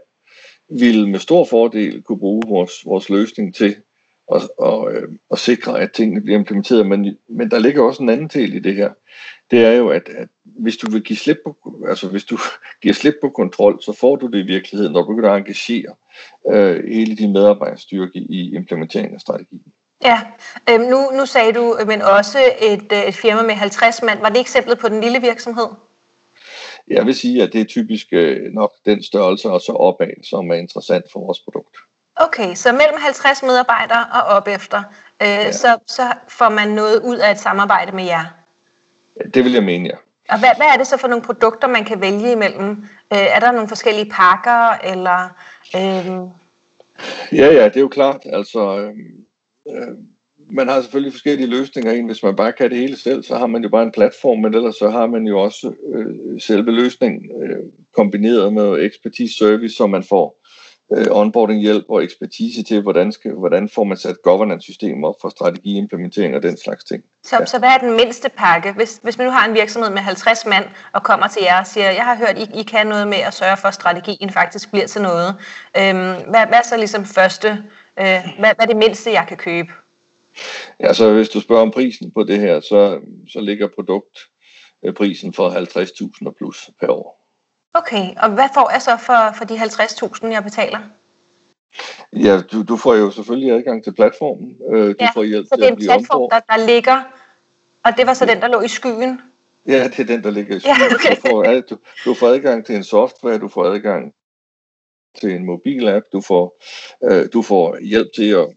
vil 0.69 1.07
med 1.07 1.19
stor 1.19 1.45
fordel 1.45 2.01
kunne 2.01 2.19
bruge 2.19 2.43
vores, 2.47 2.85
vores 2.85 3.09
løsning 3.09 3.55
til 3.55 3.75
at, 4.33 4.41
og, 4.57 4.93
øh, 4.93 5.09
at 5.31 5.39
sikre, 5.39 5.81
at 5.81 5.91
tingene 5.91 6.21
bliver 6.21 6.39
implementeret. 6.39 6.87
Men, 6.87 7.17
men 7.27 7.51
der 7.51 7.59
ligger 7.59 7.83
også 7.83 8.03
en 8.03 8.09
anden 8.09 8.27
del 8.27 8.53
i 8.53 8.59
det 8.59 8.75
her. 8.75 8.91
Det 9.51 9.65
er 9.65 9.71
jo, 9.71 9.89
at, 9.89 10.09
at 10.09 10.27
hvis 10.43 10.77
du 10.77 10.91
vil 10.91 11.03
give 11.03 11.17
slip 11.17 11.37
på, 11.45 11.85
altså 11.89 12.07
hvis 12.07 12.25
du 12.25 12.37
giver 12.81 12.93
slip 12.93 13.15
på 13.21 13.29
kontrol, 13.29 13.81
så 13.81 13.93
får 13.93 14.15
du 14.15 14.27
det 14.27 14.39
i 14.39 14.47
virkeligheden, 14.47 14.93
når 14.93 15.01
du 15.01 15.07
begynder 15.07 15.31
at 15.31 15.37
engagere 15.37 15.95
øh, 16.47 16.87
hele 16.87 17.15
din 17.15 17.33
medarbejderstyrke 17.33 18.19
i 18.19 18.55
implementeringen 18.55 19.15
af 19.15 19.21
strategien. 19.21 19.73
Ja, 20.03 20.21
øhm, 20.69 20.83
nu, 20.83 21.11
nu 21.11 21.25
sagde 21.25 21.53
du, 21.53 21.77
men 21.87 22.01
også 22.01 22.39
et, 22.61 22.91
øh, 22.91 23.03
et 23.03 23.15
firma 23.15 23.41
med 23.41 23.55
50 23.55 24.01
mand. 24.01 24.19
Var 24.19 24.29
det 24.29 24.39
eksemplet 24.39 24.79
på 24.79 24.89
den 24.89 25.01
lille 25.01 25.21
virksomhed? 25.21 25.67
Jeg 26.87 27.05
vil 27.05 27.15
sige, 27.15 27.43
at 27.43 27.53
det 27.53 27.61
er 27.61 27.65
typisk 27.65 28.07
øh, 28.11 28.53
nok 28.53 28.71
den 28.85 29.03
størrelse 29.03 29.49
og 29.49 29.61
så 29.61 29.71
opad, 29.71 30.23
som 30.23 30.51
er 30.51 30.55
interessant 30.55 31.11
for 31.11 31.19
vores 31.19 31.39
produkt. 31.39 31.77
Okay, 32.15 32.55
så 32.55 32.71
mellem 32.71 32.97
50 32.97 33.43
medarbejdere 33.43 34.05
og 34.13 34.21
op 34.21 34.47
efter, 34.47 34.83
øh, 35.21 35.27
ja. 35.27 35.51
så, 35.51 35.77
så 35.85 36.03
får 36.27 36.49
man 36.49 36.67
noget 36.67 37.01
ud 37.01 37.17
af 37.17 37.31
et 37.31 37.39
samarbejde 37.39 37.95
med 37.95 38.03
jer? 38.03 38.25
Ja, 39.17 39.23
det 39.33 39.43
vil 39.43 39.53
jeg 39.53 39.63
mene, 39.63 39.89
ja. 39.89 39.95
Og 40.29 40.39
hvad, 40.39 40.49
hvad 40.57 40.67
er 40.73 40.77
det 40.77 40.87
så 40.87 40.97
for 40.97 41.07
nogle 41.07 41.23
produkter, 41.23 41.67
man 41.67 41.85
kan 41.85 42.01
vælge 42.01 42.31
imellem? 42.31 42.69
Øh, 43.13 43.35
er 43.35 43.39
der 43.39 43.51
nogle 43.51 43.67
forskellige 43.67 44.11
pakker, 44.11 44.69
eller... 44.83 45.29
Øh... 45.75 46.05
Ja, 47.31 47.53
ja, 47.53 47.65
det 47.65 47.75
er 47.75 47.81
jo 47.81 47.87
klart. 47.87 48.21
Altså, 48.25 48.77
øh, 48.77 48.93
øh, 49.69 49.97
man 50.51 50.67
har 50.67 50.81
selvfølgelig 50.81 51.13
forskellige 51.13 51.49
løsninger. 51.49 51.91
En, 51.91 52.05
hvis 52.05 52.23
man 52.23 52.35
bare 52.35 52.53
kan 52.53 52.69
det 52.69 52.77
hele 52.77 52.97
selv, 52.97 53.23
så 53.23 53.37
har 53.37 53.47
man 53.47 53.63
jo 53.63 53.69
bare 53.69 53.83
en 53.83 53.91
platform, 53.91 54.39
men 54.39 54.53
ellers 54.53 54.75
så 54.75 54.89
har 54.89 55.07
man 55.07 55.27
jo 55.27 55.39
også 55.39 55.73
øh, 55.93 56.41
selve 56.41 56.71
løsningen 56.71 57.43
øh, 57.43 57.59
kombineret 57.95 58.53
med 58.53 58.85
expertise 58.85 59.37
service, 59.37 59.75
så 59.75 59.87
man 59.87 60.03
får 60.03 60.43
øh, 60.93 61.05
onboarding 61.09 61.61
hjælp 61.61 61.85
og 61.89 62.03
ekspertise 62.03 62.63
til, 62.63 62.81
hvordan, 62.81 63.11
skal, 63.11 63.31
hvordan 63.31 63.69
får 63.69 63.83
man 63.83 63.97
sat 63.97 64.21
governance-systemer 64.23 65.07
op 65.07 65.15
for 65.21 65.29
strategiimplementering 65.29 66.35
og 66.35 66.43
den 66.43 66.57
slags 66.57 66.83
ting. 66.83 67.03
Så, 67.23 67.35
ja. 67.39 67.45
så 67.45 67.59
hvad 67.59 67.69
er 67.69 67.77
den 67.77 67.95
mindste 67.95 68.29
pakke? 68.37 68.71
Hvis, 68.71 68.99
hvis 69.03 69.17
man 69.17 69.27
nu 69.27 69.31
har 69.31 69.47
en 69.47 69.53
virksomhed 69.53 69.91
med 69.91 70.01
50 70.01 70.45
mand 70.45 70.65
og 70.93 71.03
kommer 71.03 71.27
til 71.27 71.41
jer 71.43 71.59
og 71.59 71.67
siger, 71.67 71.91
jeg 71.91 72.03
har 72.03 72.15
hørt, 72.15 72.37
I, 72.37 72.59
I 72.59 72.63
kan 72.63 72.87
noget 72.87 73.07
med 73.07 73.17
at 73.17 73.33
sørge 73.33 73.57
for, 73.57 73.67
at 73.67 73.73
strategien 73.73 74.29
faktisk 74.29 74.71
bliver 74.71 74.87
til 74.87 75.01
noget. 75.01 75.29
Øhm, 75.77 76.29
hvad, 76.29 76.45
hvad 76.47 76.57
er 76.57 76.67
så 76.69 76.77
ligesom 76.77 77.05
første, 77.05 77.63
øh, 77.99 78.23
hvad, 78.39 78.55
hvad 78.55 78.55
er 78.59 78.65
det 78.65 78.77
mindste, 78.77 79.11
jeg 79.11 79.25
kan 79.27 79.37
købe? 79.37 79.71
Ja, 80.79 80.93
så 80.93 81.13
hvis 81.13 81.29
du 81.29 81.39
spørger 81.39 81.61
om 81.61 81.71
prisen 81.71 82.11
på 82.11 82.23
det 82.23 82.39
her, 82.39 82.59
så, 82.59 82.99
så 83.27 83.41
ligger 83.41 83.67
produktprisen 83.67 85.33
for 85.33 85.49
50.000 85.49 86.31
plus 86.31 86.69
per 86.79 86.87
år. 86.87 87.19
Okay, 87.73 88.15
og 88.17 88.29
hvad 88.29 88.49
får 88.53 88.71
jeg 88.71 88.81
så 88.81 88.97
for, 88.97 89.33
for 89.37 89.45
de 89.45 89.55
50.000, 89.55 90.27
jeg 90.27 90.43
betaler? 90.43 90.79
Ja, 92.15 92.41
du, 92.51 92.63
du 92.63 92.77
får 92.77 92.95
jo 92.95 93.11
selvfølgelig 93.11 93.51
adgang 93.51 93.83
til 93.83 93.93
platformen. 93.93 94.57
Øh, 94.71 94.87
du 94.87 94.95
ja, 94.99 95.09
får 95.15 95.23
hjælp 95.23 95.47
så 95.47 95.55
det 95.55 95.65
er 95.65 95.71
en 95.71 95.77
platform, 95.77 96.29
der, 96.29 96.39
der 96.55 96.65
ligger, 96.65 97.03
og 97.83 97.97
det 97.97 98.07
var 98.07 98.13
så 98.13 98.25
ja. 98.25 98.33
den, 98.33 98.41
der 98.41 98.47
lå 98.47 98.61
i 98.61 98.67
skyen? 98.67 99.21
Ja, 99.67 99.87
det 99.87 99.99
er 99.99 100.03
den, 100.03 100.23
der 100.23 100.31
ligger 100.31 100.55
i 100.55 100.59
skyen. 100.59 100.75
Ja, 100.79 100.95
okay. 100.95 101.15
du, 101.15 101.21
får, 101.29 101.61
du, 101.69 101.77
du 102.05 102.13
får 102.13 102.27
adgang 102.27 102.65
til 102.65 102.75
en 102.75 102.83
software, 102.83 103.37
du 103.37 103.47
får 103.47 103.65
adgang 103.65 104.13
til 105.21 105.35
en 105.35 105.45
mobilapp, 105.45 106.05
du 106.13 106.21
får, 106.21 106.61
øh, 107.03 107.25
du 107.33 107.41
får 107.41 107.77
hjælp 107.81 108.07
til, 108.15 108.29
at, 108.29 108.47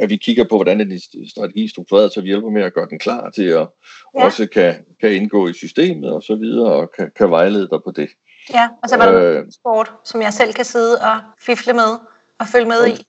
at 0.00 0.10
vi 0.10 0.16
kigger 0.16 0.44
på, 0.44 0.56
hvordan 0.56 0.80
er 0.80 0.84
din 0.84 1.28
strategi 1.28 1.68
struktureret, 1.68 2.12
så 2.12 2.20
vi 2.20 2.26
hjælper 2.26 2.50
med 2.50 2.62
at 2.62 2.74
gøre 2.74 2.88
den 2.90 2.98
klar 2.98 3.30
til 3.30 3.48
at 3.48 3.68
ja. 4.14 4.24
også 4.24 4.46
kan, 4.46 4.74
kan 5.00 5.12
indgå 5.12 5.48
i 5.48 5.52
systemet 5.52 6.12
og 6.12 6.22
så 6.22 6.34
videre, 6.34 6.72
og 6.72 6.92
kan, 6.92 7.12
kan 7.16 7.30
vejlede 7.30 7.68
dig 7.70 7.78
på 7.84 7.92
det. 7.96 8.10
Ja, 8.54 8.68
og 8.82 8.88
så 8.88 8.96
var 8.96 9.12
der 9.12 9.38
øh, 9.40 9.44
sport, 9.52 9.92
som 10.04 10.22
jeg 10.22 10.32
selv 10.32 10.52
kan 10.52 10.64
sidde 10.64 10.98
og 11.00 11.20
fifle 11.40 11.72
med 11.72 11.98
og 12.38 12.46
følge 12.46 12.66
med 12.66 12.82
und, 12.82 12.98
i. 12.98 13.06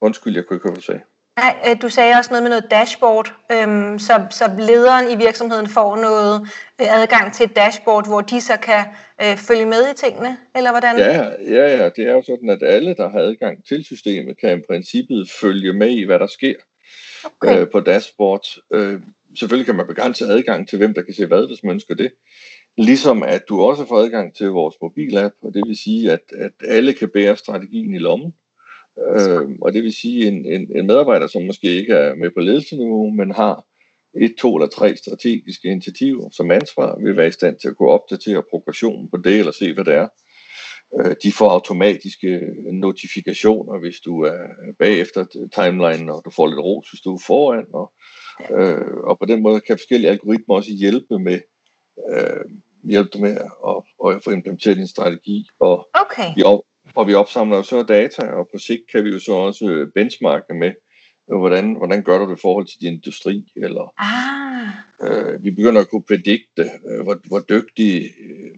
Undskyld, 0.00 0.34
jeg 0.34 0.46
kunne 0.46 0.56
ikke 0.56 0.68
høre, 0.68 1.00
Nej, 1.36 1.56
øh, 1.68 1.82
du 1.82 1.88
sagde 1.88 2.14
også 2.14 2.30
noget 2.30 2.42
med 2.42 2.50
noget 2.50 2.70
dashboard, 2.70 3.34
øhm, 3.52 3.98
så, 3.98 4.26
så 4.30 4.54
lederen 4.58 5.10
i 5.10 5.16
virksomheden 5.24 5.68
får 5.68 5.96
noget 5.96 6.40
øh, 6.80 7.02
adgang 7.02 7.34
til 7.34 7.44
et 7.44 7.56
dashboard, 7.56 8.08
hvor 8.08 8.20
de 8.20 8.40
så 8.40 8.56
kan 8.56 8.84
øh, 9.22 9.36
følge 9.36 9.66
med 9.66 9.90
i 9.90 9.94
tingene, 9.96 10.36
eller 10.56 10.70
hvordan? 10.70 10.98
Ja, 10.98 11.30
ja, 11.40 11.76
ja, 11.76 11.88
det 11.88 12.08
er 12.08 12.12
jo 12.12 12.22
sådan, 12.26 12.48
at 12.48 12.62
alle, 12.62 12.94
der 12.94 13.10
har 13.10 13.18
adgang 13.18 13.64
til 13.64 13.84
systemet, 13.84 14.40
kan 14.40 14.58
i 14.58 14.62
princippet 14.68 15.30
følge 15.30 15.72
med 15.72 15.88
i, 15.88 16.02
hvad 16.04 16.18
der 16.18 16.26
sker 16.26 16.54
okay. 17.24 17.60
øh, 17.60 17.70
på 17.70 17.80
dashboard. 17.80 18.46
Øh, 18.72 19.00
selvfølgelig 19.34 19.66
kan 19.66 19.76
man 19.76 19.86
begrænse 19.86 20.24
adgang 20.24 20.68
til, 20.68 20.78
hvem 20.78 20.94
der 20.94 21.02
kan 21.02 21.14
se 21.14 21.26
hvad, 21.26 21.46
hvis 21.46 21.64
man 21.64 21.72
ønsker 21.72 21.94
det. 21.94 22.12
Ligesom 22.78 23.22
at 23.22 23.48
du 23.48 23.62
også 23.62 23.86
får 23.88 23.96
adgang 23.96 24.34
til 24.34 24.46
vores 24.46 24.74
mobilapp, 24.82 25.34
og 25.42 25.54
det 25.54 25.62
vil 25.66 25.76
sige, 25.76 26.12
at, 26.12 26.22
at 26.38 26.52
alle 26.68 26.92
kan 26.92 27.08
bære 27.08 27.36
strategien 27.36 27.94
i 27.94 27.98
lommen. 27.98 28.34
Øh, 28.98 29.48
og 29.60 29.72
det 29.72 29.82
vil 29.82 29.92
sige, 29.92 30.28
en, 30.28 30.46
en, 30.46 30.76
en 30.76 30.86
medarbejder, 30.86 31.26
som 31.26 31.42
måske 31.42 31.68
ikke 31.68 31.92
er 31.94 32.14
med 32.14 32.30
på 32.30 32.40
ledelsesniveau, 32.40 33.10
men 33.10 33.30
har 33.30 33.64
et, 34.14 34.34
to 34.38 34.56
eller 34.56 34.68
tre 34.68 34.96
strategiske 34.96 35.68
initiativer 35.68 36.30
som 36.30 36.50
ansvar, 36.50 36.98
vil 36.98 37.16
være 37.16 37.28
i 37.28 37.32
stand 37.32 37.56
til 37.56 37.68
at 37.68 37.76
kunne 37.76 37.88
opdatere 37.88 38.42
progressionen 38.50 39.08
på 39.08 39.16
det, 39.16 39.38
eller 39.38 39.52
se, 39.52 39.74
hvad 39.74 39.84
det 39.84 39.94
er. 39.94 40.08
Øh, 40.94 41.16
de 41.22 41.32
får 41.32 41.50
automatiske 41.50 42.54
notifikationer, 42.64 43.78
hvis 43.78 44.00
du 44.00 44.20
er 44.20 44.46
bagefter 44.78 45.24
timeline, 45.54 46.12
og 46.12 46.22
du 46.24 46.30
får 46.30 46.46
lidt 46.46 46.60
ros, 46.60 46.90
hvis 46.90 47.00
du 47.00 47.14
er 47.14 47.22
foran. 47.26 47.66
Og, 47.72 47.92
øh, 48.50 48.96
og 48.96 49.18
på 49.18 49.24
den 49.24 49.42
måde 49.42 49.60
kan 49.60 49.78
forskellige 49.78 50.10
algoritmer 50.10 50.54
også 50.54 50.72
hjælpe 50.72 51.18
med 51.18 51.40
øh, 52.08 52.44
hjælpe 52.84 53.18
med 53.18 53.36
at, 53.68 54.10
at 54.14 54.22
få 54.24 54.30
implementeret 54.30 54.76
din 54.76 54.86
strategi. 54.86 55.50
Og 55.60 55.88
okay. 55.94 56.42
op, 56.44 56.60
og 56.94 57.08
vi 57.08 57.14
opsamler 57.14 57.56
jo 57.56 57.62
så 57.62 57.82
data, 57.82 58.22
og 58.22 58.48
på 58.52 58.58
sigt 58.58 58.82
kan 58.92 59.04
vi 59.04 59.10
jo 59.10 59.20
så 59.20 59.32
også 59.32 59.90
benchmarke 59.94 60.54
med, 60.54 60.72
hvordan, 61.26 61.74
hvordan 61.74 62.02
gør 62.02 62.18
du 62.18 62.30
det 62.30 62.38
i 62.38 62.40
forhold 62.42 62.66
til 62.66 62.80
din 62.80 62.92
industri, 62.92 63.52
eller 63.56 63.94
ah. 63.98 65.32
øh, 65.34 65.44
vi 65.44 65.50
begynder 65.50 65.80
at 65.80 65.90
kunne 65.90 66.02
predikte, 66.02 66.70
øh, 66.86 67.00
hvor, 67.02 67.20
hvor 67.28 67.40
dygtig, 67.40 68.02
øh, 68.02 68.56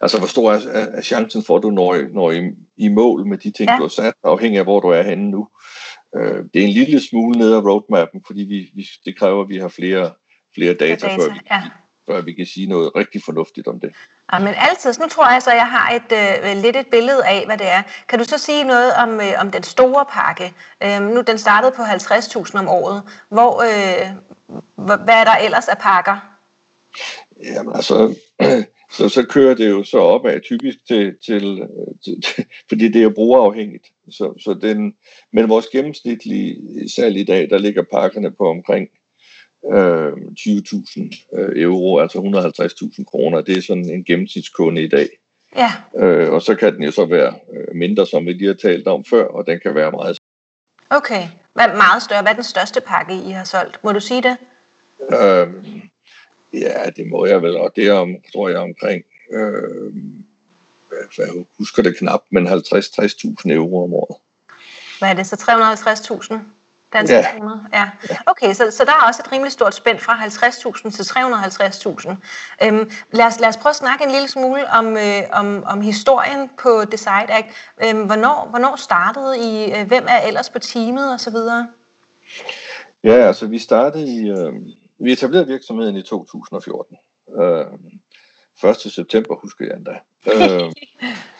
altså 0.00 0.18
hvor 0.18 0.26
stor 0.26 0.52
er, 0.52 0.60
er 0.72 1.02
chancen 1.02 1.42
for, 1.42 1.56
at 1.56 1.62
du 1.62 1.70
når, 1.70 2.12
når 2.12 2.30
i, 2.30 2.50
i 2.76 2.88
mål 2.88 3.26
med 3.26 3.38
de 3.38 3.50
ting, 3.50 3.68
ja. 3.70 3.76
du 3.76 3.82
har 3.82 3.88
sat, 3.88 4.14
afhængig 4.24 4.58
af, 4.58 4.64
hvor 4.64 4.80
du 4.80 4.88
er 4.88 5.02
henne 5.02 5.30
nu. 5.30 5.48
Øh, 6.14 6.44
det 6.54 6.62
er 6.62 6.66
en 6.66 6.72
lille 6.72 7.00
smule 7.00 7.38
ned 7.38 7.52
af 7.52 7.64
roadmappen, 7.64 8.22
fordi 8.26 8.40
vi, 8.40 8.70
vi, 8.74 8.88
det 9.04 9.18
kræver, 9.18 9.42
at 9.42 9.48
vi 9.48 9.56
har 9.56 9.68
flere, 9.68 10.10
flere 10.54 10.74
data, 10.74 11.06
data 11.06 11.16
før 11.16 11.32
vi 11.32 11.40
ja 11.50 11.62
før 12.12 12.20
vi 12.20 12.32
kan 12.32 12.46
sige 12.46 12.66
noget 12.66 12.96
rigtig 12.96 13.22
fornuftigt 13.22 13.66
om 13.68 13.80
det. 13.80 13.90
Ja, 14.32 14.38
men 14.38 14.54
altid. 14.56 15.00
Nu 15.00 15.08
tror 15.08 15.32
jeg 15.32 15.42
så, 15.42 15.50
at 15.50 15.56
jeg 15.56 15.70
har 15.76 15.86
et, 15.98 16.10
øh, 16.20 16.62
lidt 16.62 16.76
et 16.76 16.86
billede 16.86 17.26
af, 17.26 17.46
hvad 17.46 17.58
det 17.58 17.68
er. 17.68 17.82
Kan 18.08 18.18
du 18.18 18.24
så 18.24 18.38
sige 18.38 18.64
noget 18.64 18.92
om, 18.94 19.10
øh, 19.20 19.32
om 19.40 19.50
den 19.50 19.62
store 19.62 20.04
pakke? 20.12 20.54
Øh, 20.84 21.02
nu 21.14 21.20
den 21.20 21.38
startede 21.38 21.72
på 21.76 21.82
50.000 21.82 22.58
om 22.58 22.68
året. 22.68 23.02
Hvor, 23.28 23.62
øh, 23.62 24.06
hvad 25.04 25.14
er 25.22 25.24
der 25.24 25.36
ellers 25.44 25.68
af 25.68 25.78
pakker? 25.78 26.16
Jamen 27.42 27.74
altså, 27.76 28.14
så, 28.96 29.08
så 29.08 29.22
kører 29.22 29.54
det 29.54 29.70
jo 29.70 29.84
så 29.84 29.98
op 29.98 30.26
af 30.26 30.40
typisk 30.42 30.86
til, 30.86 31.16
til, 31.26 31.68
til, 32.04 32.22
til 32.22 32.44
fordi 32.68 32.88
det 32.88 33.02
er 33.02 33.08
brugerafhængigt. 33.08 33.86
Så, 34.10 34.34
så 34.38 34.54
den, 34.54 34.94
men 35.32 35.48
vores 35.48 35.66
gennemsnitlige 35.66 36.88
salg 36.88 37.16
i 37.16 37.24
dag, 37.24 37.50
der 37.50 37.58
ligger 37.58 37.82
pakkerne 37.92 38.30
på 38.30 38.48
omkring 38.48 38.88
øh, 39.72 40.12
20.000 40.12 41.36
øh, 41.38 41.62
euro, 41.62 41.98
altså 41.98 42.18
150.000 42.98 43.04
kroner. 43.04 43.40
Det 43.40 43.58
er 43.58 43.62
sådan 43.62 43.90
en 43.90 44.04
gennemsnitskunde 44.04 44.82
i 44.82 44.88
dag. 44.88 45.08
Ja. 45.56 45.72
Øh, 45.96 46.32
og 46.32 46.42
så 46.42 46.54
kan 46.54 46.74
den 46.74 46.82
jo 46.82 46.90
så 46.90 47.04
være 47.06 47.34
øh, 47.54 47.74
mindre, 47.74 48.06
som 48.06 48.26
vi 48.26 48.32
lige 48.32 48.46
har 48.46 48.54
talt 48.54 48.88
om 48.88 49.04
før, 49.04 49.24
og 49.24 49.46
den 49.46 49.60
kan 49.60 49.74
være 49.74 49.90
meget 49.90 50.16
Okay. 50.90 51.28
Hvad 51.52 51.68
meget 51.68 52.02
større? 52.02 52.22
Hvad 52.22 52.32
er 52.32 52.36
den 52.36 52.44
største 52.44 52.80
pakke, 52.80 53.14
I 53.14 53.30
har 53.30 53.44
solgt? 53.44 53.84
Må 53.84 53.92
du 53.92 54.00
sige 54.00 54.22
det? 54.22 54.36
Øh, 55.00 55.48
ja, 56.52 56.90
det 56.96 57.06
må 57.06 57.26
jeg 57.26 57.42
vel, 57.42 57.56
og 57.56 57.72
det 57.76 57.86
er, 57.86 57.92
om, 57.92 58.14
tror 58.32 58.48
jeg, 58.48 58.58
omkring, 58.58 59.04
øh, 59.32 59.92
jeg 61.18 61.28
husker 61.58 61.82
det 61.82 61.98
knap, 61.98 62.20
men 62.30 62.46
50-60.000 62.46 62.54
euro 63.52 63.84
om 63.84 63.94
året. 63.94 64.16
Hvad 64.98 65.10
er 65.10 65.14
det, 65.14 65.26
så 65.26 65.36
350.000? 65.36 66.34
Danske 66.92 67.16
ja. 67.16 67.26
kroner? 67.32 67.64
Ja. 67.72 67.90
Okay, 68.26 68.54
så, 68.54 68.70
så 68.70 68.84
der 68.84 68.90
er 68.90 69.06
også 69.08 69.22
et 69.26 69.32
rimelig 69.32 69.52
stort 69.52 69.74
spænd 69.74 69.98
fra 69.98 70.12
50.000 70.12 70.90
til 70.90 71.02
350.000. 71.02 72.08
Øhm, 72.66 72.90
lad, 73.12 73.26
os, 73.26 73.40
lad 73.40 73.48
os 73.48 73.56
prøve 73.56 73.70
at 73.70 73.76
snakke 73.76 74.04
en 74.04 74.10
lille 74.10 74.28
smule 74.28 74.70
om, 74.70 74.96
øh, 74.96 75.22
om, 75.32 75.64
om 75.66 75.80
historien 75.80 76.50
på 76.58 76.84
Decide 76.84 77.28
Act. 77.28 77.46
Øhm, 77.84 78.06
hvornår, 78.06 78.46
hvornår 78.50 78.76
startede 78.76 79.38
I? 79.38 79.80
Øh, 79.80 79.86
hvem 79.86 80.06
er 80.08 80.20
ellers 80.20 80.50
på 80.50 80.58
teamet 80.58 81.14
osv.? 81.14 81.36
Ja, 83.04 83.26
altså 83.26 83.46
vi 83.46 83.58
startede 83.58 84.06
i... 84.08 84.30
Øh, 84.30 84.52
vi 84.98 85.12
etablerede 85.12 85.46
virksomheden 85.46 85.96
i 85.96 86.02
2014. 86.02 86.96
Øh, 87.40 88.70
1. 88.70 88.76
september 88.76 89.34
husker 89.34 89.64
jeg 89.64 89.76
endda. 89.76 89.98
Øh, 90.26 90.72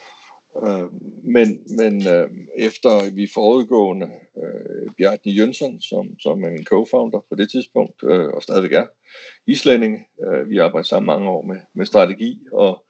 Øh, 0.56 0.94
men 1.24 1.62
men 1.76 2.08
øh, 2.08 2.30
efter 2.56 3.14
vi 3.14 3.26
forudgående 3.26 4.10
øh, 4.36 4.92
Bjarni 4.98 5.32
Jønsson, 5.32 5.80
som, 5.80 6.20
som 6.20 6.44
er 6.44 6.50
min 6.50 6.66
co-founder 6.66 7.20
på 7.28 7.34
det 7.34 7.50
tidspunkt, 7.50 8.02
øh, 8.02 8.28
og 8.28 8.42
stadigvæk 8.42 8.72
er 8.72 8.86
islænding, 9.46 10.06
øh, 10.22 10.50
vi 10.50 10.58
arbejder 10.58 10.84
sammen 10.84 11.06
mange 11.06 11.30
år 11.30 11.42
med, 11.42 11.56
med 11.74 11.86
strategi, 11.86 12.40
og 12.52 12.84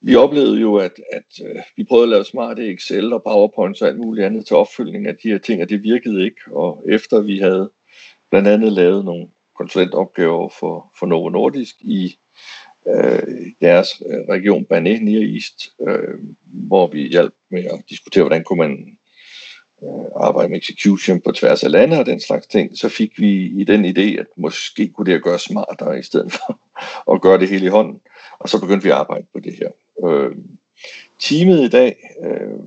vi 0.00 0.16
oplevede 0.16 0.60
jo, 0.60 0.76
at, 0.76 1.00
at 1.12 1.46
øh, 1.46 1.62
vi 1.76 1.84
prøvede 1.84 2.04
at 2.04 2.08
lave 2.08 2.24
smarte 2.24 2.72
Excel 2.72 3.12
og 3.12 3.22
PowerPoint 3.22 3.82
og 3.82 3.88
alt 3.88 3.98
muligt 3.98 4.26
andet 4.26 4.46
til 4.46 4.56
opfølgning 4.56 5.06
af 5.06 5.16
de 5.16 5.28
her 5.28 5.38
ting, 5.38 5.62
og 5.62 5.68
det 5.68 5.82
virkede 5.82 6.24
ikke. 6.24 6.40
Og 6.52 6.82
efter 6.86 7.20
vi 7.20 7.38
havde 7.38 7.70
blandt 8.30 8.48
andet 8.48 8.72
lavet 8.72 9.04
nogle 9.04 9.28
konsulentopgaver 9.58 10.48
for, 10.48 10.92
for 10.98 11.06
Novo 11.06 11.28
Nordisk 11.28 11.76
i 11.80 12.16
øh, 12.86 13.46
deres 13.60 14.02
øh, 14.06 14.20
region 14.28 14.66
Bané 14.72 15.04
Near 15.04 15.32
East, 15.34 15.72
øh, 15.80 16.18
hvor 16.52 16.86
vi 16.86 17.08
hjalp 17.08 17.34
med 17.50 17.64
at 17.64 17.82
diskutere, 17.88 18.22
hvordan 18.22 18.44
kunne 18.44 18.58
man 18.58 18.98
øh, 19.82 20.04
arbejde 20.16 20.48
med 20.48 20.58
execution 20.58 21.20
på 21.20 21.32
tværs 21.32 21.64
af 21.64 21.70
lande 21.70 21.98
og 21.98 22.06
den 22.06 22.20
slags 22.20 22.46
ting, 22.46 22.78
så 22.78 22.88
fik 22.88 23.20
vi 23.20 23.46
i 23.46 23.64
den 23.64 23.84
idé, 23.84 24.20
at 24.20 24.26
måske 24.36 24.88
kunne 24.88 25.06
det 25.06 25.16
at 25.16 25.22
gøre 25.22 25.38
smartere 25.38 25.98
i 25.98 26.02
stedet 26.02 26.32
for 26.32 26.60
at 27.14 27.20
gøre 27.20 27.38
det 27.38 27.48
hele 27.48 27.66
i 27.66 27.68
hånden. 27.68 28.00
Og 28.38 28.48
så 28.48 28.60
begyndte 28.60 28.84
vi 28.84 28.90
at 28.90 28.96
arbejde 28.96 29.26
på 29.32 29.40
det 29.40 29.54
her. 29.54 29.68
Øh, 30.04 30.36
teamet 31.18 31.60
i 31.60 31.68
dag 31.68 31.96
øh, 32.24 32.58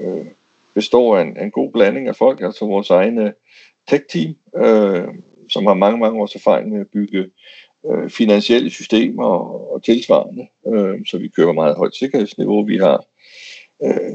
øh, 0.00 0.26
består 0.74 1.16
af 1.16 1.22
en, 1.22 1.40
en 1.40 1.50
god 1.50 1.72
blanding 1.72 2.08
af 2.08 2.16
folk, 2.16 2.40
altså 2.40 2.64
vores 2.64 2.90
egne 2.90 3.34
tech-team, 3.90 4.36
øh, 4.56 5.08
som 5.50 5.66
har 5.66 5.74
mange, 5.74 5.98
mange 5.98 6.20
års 6.20 6.34
erfaring 6.34 6.72
med 6.72 6.80
at 6.80 6.88
bygge 6.92 7.30
øh, 7.90 8.10
finansielle 8.10 8.70
systemer 8.70 9.24
og, 9.24 9.72
og 9.74 9.82
tilsvarende, 9.82 10.48
øh, 10.66 11.06
så 11.06 11.18
vi 11.18 11.28
kører 11.28 11.52
meget 11.52 11.76
højt 11.76 11.96
sikkerhedsniveau. 11.96 12.64
Vi 12.64 12.76
har 12.76 13.04
øh, 13.82 14.12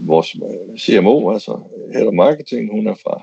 vores 0.00 0.34
øh, 0.34 0.78
CMO, 0.78 1.32
altså 1.32 1.60
Head 1.92 2.06
of 2.06 2.14
Marketing, 2.14 2.70
hun 2.70 2.86
er 2.86 2.94
fra, 2.94 3.22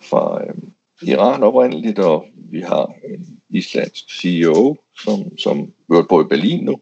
fra 0.00 0.44
øh, 0.44 0.54
Iran 1.02 1.42
oprindeligt, 1.42 1.98
og 1.98 2.26
vi 2.34 2.60
har 2.60 2.94
en 3.04 3.40
islandsk 3.50 4.20
CEO, 4.20 4.76
som, 4.98 5.38
som 5.38 5.72
hører 5.92 6.06
på 6.08 6.20
i 6.20 6.24
Berlin 6.24 6.64
nu. 6.64 6.80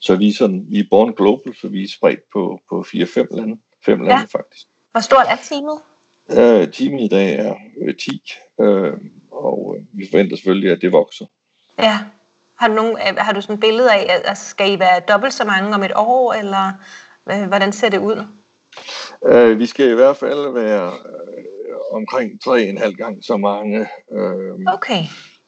Så 0.00 0.16
vi 0.16 0.28
er, 0.28 0.32
sådan, 0.32 0.66
vi 0.68 0.78
er 0.78 0.84
born 0.90 1.14
global, 1.14 1.54
så 1.56 1.68
vi 1.68 1.84
er 1.84 1.88
spredt 1.88 2.28
på, 2.32 2.60
på 2.68 2.84
4-5 2.88 3.36
lande. 3.36 3.58
Fem 3.84 3.98
lande 3.98 4.20
ja. 4.20 4.38
faktisk. 4.38 4.66
Hvor 4.92 5.00
stort 5.00 5.26
er 5.28 5.36
teamet? 5.48 5.78
Uh, 6.28 6.72
teamet 6.72 7.00
i 7.00 7.08
dag 7.08 7.34
er 7.34 7.54
uh, 7.88 7.94
10, 7.94 8.32
uh, 8.56 8.92
og 9.30 9.66
uh, 9.66 9.76
vi 9.92 10.08
forventer 10.10 10.36
selvfølgelig, 10.36 10.70
at 10.70 10.80
det 10.80 10.92
vokser. 10.92 11.26
Ja. 11.78 11.98
Har 12.56 12.68
du, 12.68 12.74
nogen, 12.74 12.96
har 13.18 13.32
du 13.32 13.40
sådan 13.40 13.54
et 13.54 13.60
billede 13.60 13.92
af, 13.92 14.20
at 14.24 14.38
skal 14.38 14.72
I 14.72 14.78
være 14.78 15.00
dobbelt 15.00 15.34
så 15.34 15.44
mange 15.44 15.74
om 15.74 15.82
et 15.82 15.92
år, 15.96 16.32
eller 16.32 16.72
uh, 17.26 17.42
hvordan 17.42 17.72
ser 17.72 17.88
det 17.88 17.98
ud? 17.98 18.26
Uh, 19.20 19.58
vi 19.58 19.66
skal 19.66 19.90
i 19.90 19.94
hvert 19.94 20.16
fald 20.16 20.52
være 20.52 20.86
uh, 20.88 21.96
omkring 21.96 22.40
tre 22.40 22.62
en 22.62 22.78
halv 22.78 22.94
gang 22.94 23.24
så 23.24 23.36
mange 23.36 23.88
uh, 24.08 24.72
okay. 24.74 25.02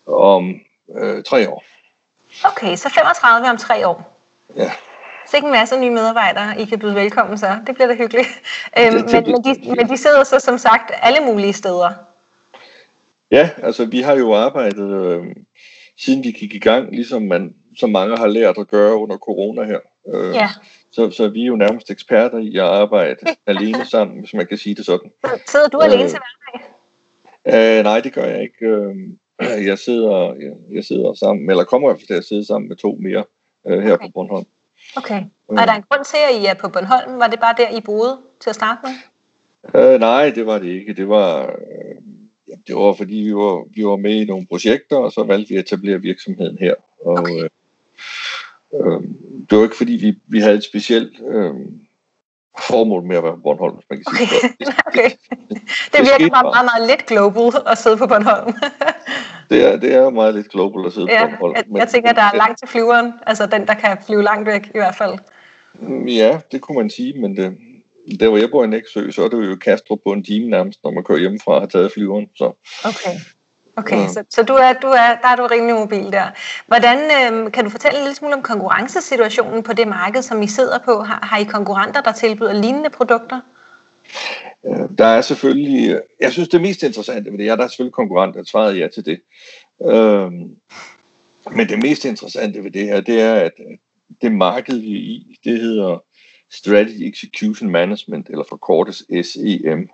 om 0.07 0.61
uh, 0.87 1.23
tre 1.23 1.49
år. 1.51 1.65
Okay, 2.45 2.77
så 2.77 2.91
35 2.95 3.51
om 3.51 3.57
tre 3.57 3.87
år. 3.87 4.19
Ja. 4.57 4.73
Så 5.31 5.37
ikke 5.37 5.47
en 5.47 5.53
masse 5.53 5.81
nye 5.81 5.91
medarbejdere, 5.91 6.61
I 6.61 6.65
kan 6.65 6.79
byde 6.79 6.95
velkommen 6.95 7.39
så. 7.39 7.47
Det 7.67 7.75
bliver 7.75 7.89
da 7.89 7.95
hyggeligt. 7.95 8.29
Øhm, 8.79 8.93
det, 8.93 9.05
det, 9.05 9.13
men, 9.13 9.33
men, 9.33 9.45
de, 9.45 9.77
men 9.77 9.89
de 9.89 9.97
sidder 9.97 10.25
så 10.25 10.41
som 10.41 10.59
sagt 10.59 10.93
alle 11.03 11.21
mulige 11.21 11.53
steder. 11.53 11.91
Ja, 13.31 13.51
altså 13.63 13.85
vi 13.85 14.01
har 14.01 14.17
jo 14.17 14.35
arbejdet, 14.35 14.91
øh, 14.91 15.27
siden 15.99 16.25
vi 16.25 16.31
gik 16.31 16.55
i 16.55 16.59
gang, 16.59 16.91
ligesom 16.91 17.23
man, 17.23 17.55
som 17.77 17.91
mange 17.91 18.17
har 18.17 18.27
lært 18.27 18.59
at 18.59 18.69
gøre 18.69 18.97
under 18.97 19.17
corona 19.17 19.65
her. 19.65 19.79
Øh, 20.15 20.35
ja. 20.35 20.49
Så, 20.93 21.11
så 21.11 21.29
vi 21.29 21.43
er 21.43 21.47
jo 21.47 21.57
nærmest 21.57 21.91
eksperter 21.91 22.39
i 22.39 22.57
at 22.57 22.65
arbejde 22.65 23.17
alene 23.47 23.87
sammen, 23.87 24.19
hvis 24.21 24.35
man 24.35 24.47
kan 24.47 24.59
sige 24.59 24.75
det 24.75 24.87
sådan. 24.87 25.11
Sidder 25.47 25.69
du 25.69 25.79
alene 25.79 26.03
øh, 26.03 26.09
til 26.09 26.19
hverdag? 26.19 27.79
Øh, 27.79 27.85
nej, 27.85 28.01
det 28.01 28.13
gør 28.13 28.25
jeg 28.25 28.43
ikke. 28.43 28.67
Øh, 28.67 29.67
jeg 29.67 29.79
sidder, 29.79 30.35
jeg, 30.35 30.53
jeg 30.71 30.85
sidder 30.85 31.15
sammen, 31.15 31.51
eller 31.51 31.65
kommer 31.65 31.91
jeg 31.91 31.99
til 32.07 32.15
at 32.15 32.25
sidde 32.25 32.47
sammen 32.47 32.69
med 32.69 32.77
to 32.77 32.97
mere 33.01 33.25
øh, 33.67 33.83
her 33.83 33.93
okay. 33.93 34.07
på 34.07 34.11
Bornholm. 34.15 34.47
Okay. 34.97 35.23
Og 35.49 35.57
er 35.57 35.67
der 35.67 35.73
en 35.73 35.85
grund 35.91 36.05
til, 36.05 36.17
at 36.31 36.43
I 36.43 36.47
er 36.47 36.55
på 36.55 36.69
Bornholm? 36.69 37.19
Var 37.19 37.27
det 37.27 37.41
bare 37.41 37.55
der, 37.59 37.77
I 37.77 37.81
boede 37.81 38.19
til 38.41 38.51
at 38.51 38.57
starte 38.57 38.81
med? 38.83 38.95
Øh, 39.75 40.01
nej, 40.01 40.31
det 40.31 40.47
var 40.47 40.59
det 40.59 40.69
ikke. 40.69 40.95
Det 40.95 41.09
var, 41.09 41.43
øh, 41.43 41.97
det 42.67 42.77
var 42.77 42.93
fordi, 42.93 43.15
vi 43.15 43.35
var, 43.35 43.65
vi 43.77 43.87
var 43.87 43.97
med 43.97 44.15
i 44.15 44.25
nogle 44.25 44.47
projekter, 44.47 44.97
og 44.97 45.13
så 45.13 45.23
valgte 45.23 45.49
vi 45.49 45.57
at 45.57 45.65
etablere 45.65 46.01
virksomheden 46.01 46.59
her. 46.59 46.75
Og, 47.01 47.13
okay. 47.13 47.35
øh, 47.35 47.51
øh, 48.75 49.03
det 49.51 49.59
var 49.59 49.65
ikke 49.65 49.77
fordi, 49.77 49.93
vi, 49.93 50.19
vi 50.27 50.41
havde 50.41 50.57
et 50.57 50.65
specielt 50.65 51.21
øh, 51.29 51.55
formål 52.59 53.03
med 53.03 53.17
at 53.17 53.23
være 53.23 53.35
på 53.35 53.41
Bornholm, 53.43 53.75
hvis 53.75 53.87
man 53.91 53.99
kan 53.99 54.05
sige 54.17 54.29
okay. 54.29 54.49
det. 54.59 54.69
okay. 54.89 55.11
Det, 55.31 55.93
det 55.93 56.01
virker 56.01 56.31
bare 56.31 56.43
meget, 56.43 56.69
meget 56.75 56.89
lidt 56.91 57.07
global 57.07 57.63
at 57.67 57.79
sidde 57.79 57.97
på 57.97 58.07
Bornholm. 58.07 58.55
det, 59.51 59.73
er, 59.73 59.77
det 59.77 59.95
er 59.95 60.11
meget 60.11 60.35
lidt 60.35 60.49
global 60.49 60.87
at 60.87 60.93
sidde 60.93 61.13
ja, 61.13 61.27
på 61.27 61.31
Bornholm. 61.41 61.57
Jeg, 61.57 61.65
men, 61.69 61.77
jeg 61.77 61.89
tænker, 61.89 62.13
der 62.13 62.23
er 62.23 62.37
langt 62.37 62.59
til 62.59 62.69
flyveren, 62.69 63.13
altså 63.27 63.47
den, 63.47 63.67
der 63.67 63.75
kan 63.75 63.97
flyve 64.07 64.23
langt 64.23 64.47
væk 64.47 64.67
i 64.67 64.79
hvert 64.79 64.95
fald. 64.95 65.19
Ja, 66.07 66.41
det 66.53 66.61
kunne 66.61 66.79
man 66.79 66.91
sige, 66.91 67.21
men 67.21 67.37
det, 67.37 67.57
der 68.21 68.29
hvor 68.29 68.39
jeg 68.39 68.51
bor 68.51 68.65
i 68.65 68.67
Næksø, 68.67 69.11
så 69.11 69.25
er 69.25 69.29
det 69.29 69.51
jo 69.51 69.57
Kastrup 69.57 69.99
på 70.07 70.13
en 70.13 70.25
time 70.25 70.51
nærmest, 70.51 70.85
når 70.85 70.91
man 70.91 71.05
kører 71.05 71.19
hjemmefra 71.19 71.53
og 71.53 71.61
har 71.61 71.69
taget 71.69 71.93
flyveren. 71.93 72.27
Så. 72.35 72.53
Okay. 72.85 73.21
Okay, 73.77 73.97
ja. 73.97 74.09
så, 74.09 74.25
så 74.31 74.43
du 74.43 74.53
er, 74.53 74.73
du 74.73 74.87
er, 74.87 75.09
der 75.23 75.29
er 75.29 75.37
du 75.37 75.47
rimelig 75.47 75.75
mobil 75.75 76.13
der. 76.13 76.27
Hvordan 76.67 76.99
øh, 76.99 77.53
kan 77.53 77.65
du 77.65 77.71
fortælle 77.71 77.99
en 77.99 78.05
lille 78.05 78.17
smule 78.17 78.35
om 78.35 78.43
konkurrencesituationen 78.43 79.63
på 79.63 79.73
det 79.73 79.89
marked, 79.89 80.23
som 80.23 80.43
I 80.43 80.47
sidder 80.47 80.79
på? 80.85 81.01
Har, 81.01 81.19
har 81.23 81.39
I 81.39 81.45
konkurrenter, 81.45 82.01
der 82.01 82.13
tilbyder 82.13 82.53
lignende 82.53 82.91
produkter? 82.91 83.41
Øh, 84.67 84.99
der 84.99 85.07
er 85.07 85.21
selvfølgelig, 85.21 86.01
jeg 86.21 86.33
synes 86.33 86.49
det 86.49 86.61
mest 86.61 86.83
interessante 86.83 87.31
ved 87.31 87.39
det 87.39 87.49
er, 87.49 87.57
der 87.57 87.65
er 87.65 87.69
selvfølgelig 87.69 87.93
konkurrenter, 87.93 88.45
svarede 88.45 88.79
ja 88.79 88.89
til 88.89 89.07
det. 89.07 89.21
Øhm, 89.85 90.57
men 91.57 91.69
det 91.69 91.83
mest 91.83 92.05
interessante 92.05 92.65
ved 92.65 92.71
det 92.71 92.87
her, 92.87 93.01
det 93.01 93.21
er, 93.21 93.35
at 93.35 93.53
øh, 93.59 93.79
det 94.23 94.33
marked, 94.33 94.79
vi 94.79 94.93
er 94.93 95.01
i, 95.01 95.39
det 95.45 95.61
hedder 95.61 96.05
Strategy 96.51 97.03
Execution 97.03 97.71
Management, 97.71 98.29
eller 98.31 98.45
forkortes 98.49 99.05
SEM. 99.23 99.89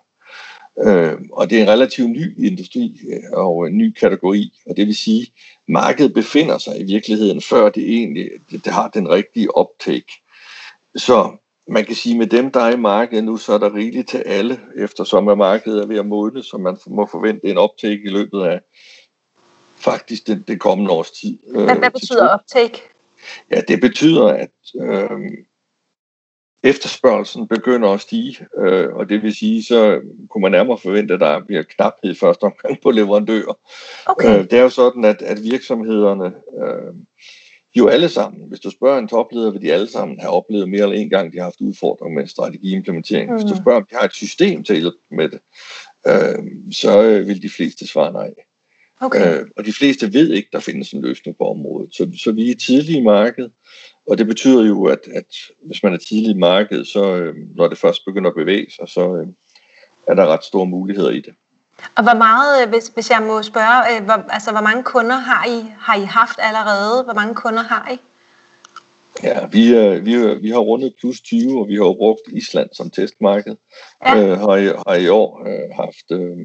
Øhm, 0.78 1.30
og 1.32 1.50
det 1.50 1.58
er 1.58 1.62
en 1.62 1.70
relativt 1.70 2.10
ny 2.10 2.46
industri 2.46 3.00
øh, 3.12 3.32
og 3.32 3.66
en 3.66 3.78
ny 3.78 3.92
kategori, 3.92 4.52
og 4.66 4.76
det 4.76 4.86
vil 4.86 4.96
sige, 4.96 5.22
at 5.22 5.28
markedet 5.68 6.14
befinder 6.14 6.58
sig 6.58 6.80
i 6.80 6.84
virkeligheden, 6.84 7.42
før 7.42 7.68
det 7.68 7.82
egentlig 7.82 8.30
det, 8.50 8.64
det 8.64 8.72
har 8.72 8.88
den 8.88 9.08
rigtige 9.08 9.56
optake. 9.56 10.12
Så 10.96 11.36
man 11.68 11.84
kan 11.84 11.94
sige, 11.94 12.18
med 12.18 12.26
dem, 12.26 12.50
der 12.50 12.60
er 12.60 12.72
i 12.72 12.76
markedet 12.76 13.24
nu, 13.24 13.36
så 13.36 13.52
er 13.52 13.58
der 13.58 13.74
rigeligt 13.74 14.08
til 14.08 14.18
alle, 14.18 14.60
eftersom 14.76 15.28
at 15.28 15.38
markedet 15.38 15.82
er 15.82 15.86
ved 15.86 15.98
at 15.98 16.06
modne, 16.06 16.42
så 16.42 16.58
man 16.58 16.76
må 16.86 17.06
forvente 17.06 17.46
en 17.46 17.58
optake 17.58 18.02
i 18.04 18.08
løbet 18.08 18.42
af 18.42 18.60
faktisk 19.76 20.26
det, 20.26 20.48
det 20.48 20.60
kommende 20.60 20.92
års 20.92 21.10
tid. 21.10 21.38
Hvad, 21.50 21.76
hvad 21.76 21.90
betyder 21.90 22.28
optake? 22.28 22.82
Ja, 23.50 23.60
det 23.68 23.80
betyder, 23.80 24.28
at 24.28 24.50
øh, 24.80 25.20
efterspørgelsen 26.62 27.48
begynder 27.48 27.88
at 27.88 28.00
stige, 28.00 28.46
øh, 28.58 28.94
og 28.94 29.08
det 29.08 29.22
vil 29.22 29.34
sige, 29.34 29.64
så 29.64 30.00
kunne 30.30 30.42
man 30.42 30.52
nærmere 30.52 30.78
forvente, 30.78 31.14
at 31.14 31.20
der 31.20 31.44
bliver 31.44 31.62
knaphed 31.62 32.10
i 32.10 32.14
første 32.14 32.44
omgang 32.44 32.80
på 32.82 32.90
leverandører. 32.90 33.58
Okay. 34.06 34.38
Øh, 34.38 34.44
det 34.44 34.52
er 34.52 34.62
jo 34.62 34.68
sådan, 34.68 35.04
at, 35.04 35.22
at 35.22 35.42
virksomhederne 35.42 36.34
øh, 36.62 36.94
jo 37.76 37.88
alle 37.88 38.08
sammen, 38.08 38.48
hvis 38.48 38.60
du 38.60 38.70
spørger 38.70 38.98
en 38.98 39.08
topleder, 39.08 39.50
vil 39.50 39.62
de 39.62 39.72
alle 39.72 39.88
sammen 39.88 40.20
have 40.20 40.32
oplevet 40.32 40.68
mere 40.68 40.82
eller 40.82 40.96
en 40.96 41.10
gang, 41.10 41.32
de 41.32 41.36
har 41.36 41.44
haft 41.44 41.60
udfordringer 41.60 42.20
med 42.20 42.28
strategiimplementering. 42.28 43.30
Mm. 43.30 43.36
Hvis 43.36 43.50
du 43.50 43.54
mm. 43.54 43.62
spørger, 43.62 43.80
om 43.80 43.86
de 43.90 43.96
har 43.96 44.04
et 44.04 44.14
system 44.14 44.64
til 44.64 44.72
at 44.72 44.80
hjælpe 44.80 44.98
med 45.10 45.28
det, 45.28 45.40
øh, 46.06 46.72
så 46.72 47.02
vil 47.26 47.42
de 47.42 47.50
fleste 47.50 47.86
svare 47.86 48.12
nej. 48.12 48.34
Okay. 49.00 49.40
Øh, 49.40 49.46
og 49.56 49.64
de 49.64 49.72
fleste 49.72 50.12
ved 50.12 50.32
ikke, 50.32 50.48
der 50.52 50.60
findes 50.60 50.92
en 50.92 51.02
løsning 51.02 51.36
på 51.36 51.48
området. 51.50 51.94
Så, 51.94 52.10
så 52.18 52.32
vi 52.32 52.50
er 52.50 52.54
tidlige 52.54 52.98
i 52.98 53.02
markedet, 53.02 53.50
og 54.06 54.18
det 54.18 54.26
betyder 54.26 54.64
jo, 54.64 54.84
at, 54.84 55.08
at 55.14 55.36
hvis 55.62 55.82
man 55.82 55.92
er 55.92 55.98
tidlig 55.98 56.30
i 56.30 56.38
markedet, 56.38 56.86
så 56.86 57.16
øh, 57.16 57.34
når 57.56 57.68
det 57.68 57.78
først 57.78 58.04
begynder 58.04 58.30
at 58.30 58.36
bevæge 58.36 58.70
sig, 58.70 58.88
så 58.88 59.16
øh, 59.16 59.26
er 60.06 60.14
der 60.14 60.26
ret 60.26 60.44
store 60.44 60.66
muligheder 60.66 61.10
i 61.10 61.20
det. 61.20 61.34
Og 61.96 62.02
hvor 62.02 62.14
meget, 62.14 62.62
øh, 62.62 62.68
hvis, 62.68 62.88
hvis 62.94 63.10
jeg 63.10 63.22
må 63.22 63.42
spørge, 63.42 63.96
øh, 63.96 64.04
hvor, 64.04 64.24
altså 64.28 64.50
hvor 64.52 64.60
mange 64.60 64.82
kunder 64.82 65.16
har 65.16 65.46
I, 65.46 65.72
har 65.80 65.96
I 65.96 66.04
haft 66.04 66.38
allerede? 66.42 67.04
Hvor 67.04 67.14
mange 67.14 67.34
kunder 67.34 67.62
har 67.62 67.90
I? 67.92 67.98
Ja, 69.22 69.46
vi, 69.46 69.76
øh, 69.76 70.06
vi, 70.06 70.34
vi 70.34 70.48
har 70.50 70.58
rundet 70.58 70.94
plus 71.00 71.20
20, 71.20 71.60
og 71.60 71.68
vi 71.68 71.74
har 71.74 71.84
jo 71.84 71.94
brugt 71.94 72.20
Island 72.32 72.70
som 72.72 72.90
testmarked. 72.90 73.56
Ja. 74.06 74.16
Øh, 74.16 74.38
har, 74.38 74.56
i, 74.56 74.66
har 74.66 74.94
i 74.94 75.08
år 75.08 75.46
øh, 75.48 75.76
haft, 75.76 76.10
øh, 76.10 76.38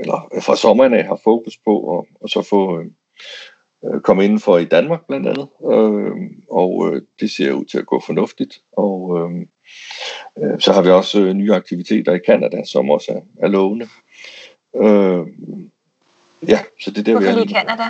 eller 0.00 0.40
fra 0.42 0.56
sommeren 0.56 0.94
af 0.94 1.04
har 1.04 1.20
fokus 1.24 1.58
på 1.64 1.98
at, 1.98 2.04
og 2.20 2.28
så 2.28 2.42
få 2.42 2.78
øh, 2.78 4.00
komme 4.00 4.24
inden 4.24 4.40
for 4.40 4.58
i 4.58 4.64
Danmark 4.64 5.06
blandt 5.06 5.26
andet, 5.28 5.48
øh, 5.72 6.12
og 6.50 6.88
øh, 6.88 7.02
det 7.20 7.30
ser 7.30 7.52
ud 7.52 7.64
til 7.64 7.78
at 7.78 7.86
gå 7.86 8.02
fornuftigt. 8.06 8.58
Og 8.72 9.18
øh, 9.18 9.46
så 10.58 10.72
har 10.72 10.82
vi 10.82 10.90
også 10.90 11.20
øh, 11.20 11.32
nye 11.32 11.54
aktiviteter 11.54 12.12
i 12.12 12.18
Kanada, 12.26 12.64
som 12.64 12.90
også 12.90 13.12
er, 13.12 13.44
er 13.46 13.48
lovende. 13.48 13.88
Øh, 14.76 15.26
ja, 16.48 16.58
så 16.80 16.90
det 16.90 16.98
er 16.98 17.02
der, 17.02 17.12
Hvorfor 17.12 17.26
vi 17.26 17.40
er 17.40 17.44
lige 17.44 17.54
Kanada? 17.54 17.84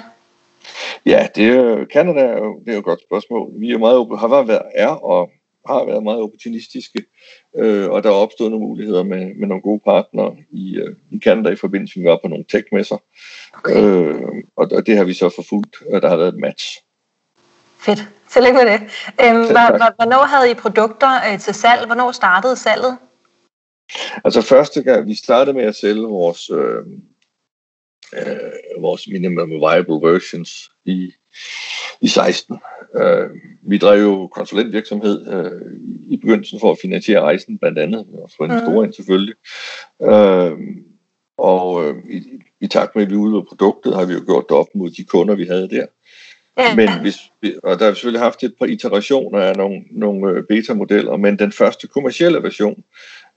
Ja, 1.07 1.29
det 1.35 1.49
er, 1.49 1.87
Canada 1.93 2.21
er 2.21 2.39
jo, 2.39 2.61
det 2.61 2.69
er 2.69 2.73
jo 2.73 2.79
et 2.79 2.85
godt 2.85 3.03
spørgsmål. 3.03 3.51
Vi 3.55 3.73
er 3.73 3.79
meget, 3.79 4.19
har 4.19 4.43
været, 4.43 4.63
er 4.75 4.89
og 4.89 5.31
har 5.67 5.85
været 5.85 6.03
meget 6.03 6.21
opportunistiske, 6.21 7.05
øh, 7.57 7.91
og 7.91 8.03
der 8.03 8.09
er 8.11 8.15
opstået 8.15 8.51
nogle 8.51 8.67
muligheder 8.67 9.03
med, 9.03 9.35
med 9.35 9.49
nogle 9.49 9.63
gode 9.63 9.81
partnere 9.85 10.37
i, 10.51 10.77
øh, 10.77 10.97
i 11.11 11.19
Canada 11.19 11.51
i 11.51 11.57
forbindelse 11.57 11.99
med, 11.99 12.07
at 12.07 12.09
vi 12.09 12.11
var 12.11 12.21
på 12.23 12.29
nogle 12.29 12.45
tech-messer. 12.45 12.97
Okay. 13.55 13.83
Øh, 13.83 14.33
og, 14.57 14.69
og 14.73 14.87
det 14.87 14.97
har 14.97 15.05
vi 15.05 15.15
så 15.15 15.29
forfulgt, 15.35 15.77
og 15.93 16.03
der 16.03 16.09
har 16.09 16.17
været 16.17 16.35
et 16.35 16.41
match. 16.41 16.83
Fedt. 17.79 18.09
Tillykke 18.35 18.59
med 18.59 18.73
det. 18.73 18.81
Øhm, 19.23 19.47
hvornår 19.99 20.25
havde 20.25 20.51
I 20.51 20.55
produkter 20.55 21.33
øh, 21.33 21.39
til 21.39 21.55
salg? 21.55 21.87
Hvornår 21.87 22.13
startede 22.13 22.57
salget? 22.57 22.99
Altså 24.25 24.43
første 24.43 24.83
gang, 24.83 25.07
vi 25.07 25.15
startede 25.15 25.57
med 25.57 25.65
at 25.65 25.75
sælge 25.75 26.03
vores, 26.03 26.51
øh, 26.51 26.83
øh, 28.15 28.83
vores 28.83 29.09
minimum 29.09 29.51
viable 29.51 30.09
versions 30.09 30.71
i, 30.85 31.13
i 32.01 32.09
16. 32.09 32.59
Øh, 32.97 33.31
vi 33.63 33.79
drev 33.79 34.03
jo 34.03 34.27
konsulentvirksomhed 34.27 35.33
øh, 35.35 35.63
i 36.09 36.17
begyndelsen 36.17 36.61
for 36.61 36.73
at 36.73 36.79
finansiere 36.83 37.21
rejsen, 37.21 37.59
blandt 37.59 37.79
andet, 37.79 38.07
og 38.23 38.31
få 38.37 38.45
en 38.45 38.61
stor 38.61 38.85
ind 38.85 38.93
selvfølgelig. 38.93 39.35
Øh, 40.03 40.53
og 41.39 41.85
øh, 41.85 41.95
i, 42.11 42.23
i 42.61 42.67
takt 42.67 42.97
med, 42.97 43.05
at 43.05 43.11
vi 43.11 43.17
udvider 43.17 43.45
produktet, 43.49 43.95
har 43.95 44.05
vi 44.05 44.13
jo 44.13 44.23
gjort 44.27 44.45
det 44.49 44.57
op 44.57 44.69
mod 44.75 44.91
de 44.91 45.05
kunder, 45.05 45.35
vi 45.35 45.45
havde 45.45 45.71
der. 45.71 45.87
Ja. 46.59 46.75
Men 46.75 47.01
hvis, 47.01 47.33
og 47.63 47.79
der 47.79 47.85
har 47.85 47.91
vi 47.91 47.95
selvfølgelig 47.95 48.21
haft 48.21 48.43
et 48.43 48.55
par 48.59 48.67
iterationer 48.67 49.39
af 49.41 49.57
nogle, 49.57 49.85
nogle 49.91 50.31
øh, 50.31 50.45
beta-modeller, 50.45 51.17
men 51.17 51.39
den 51.39 51.53
første 51.53 51.87
kommercielle 51.87 52.43
version, 52.43 52.85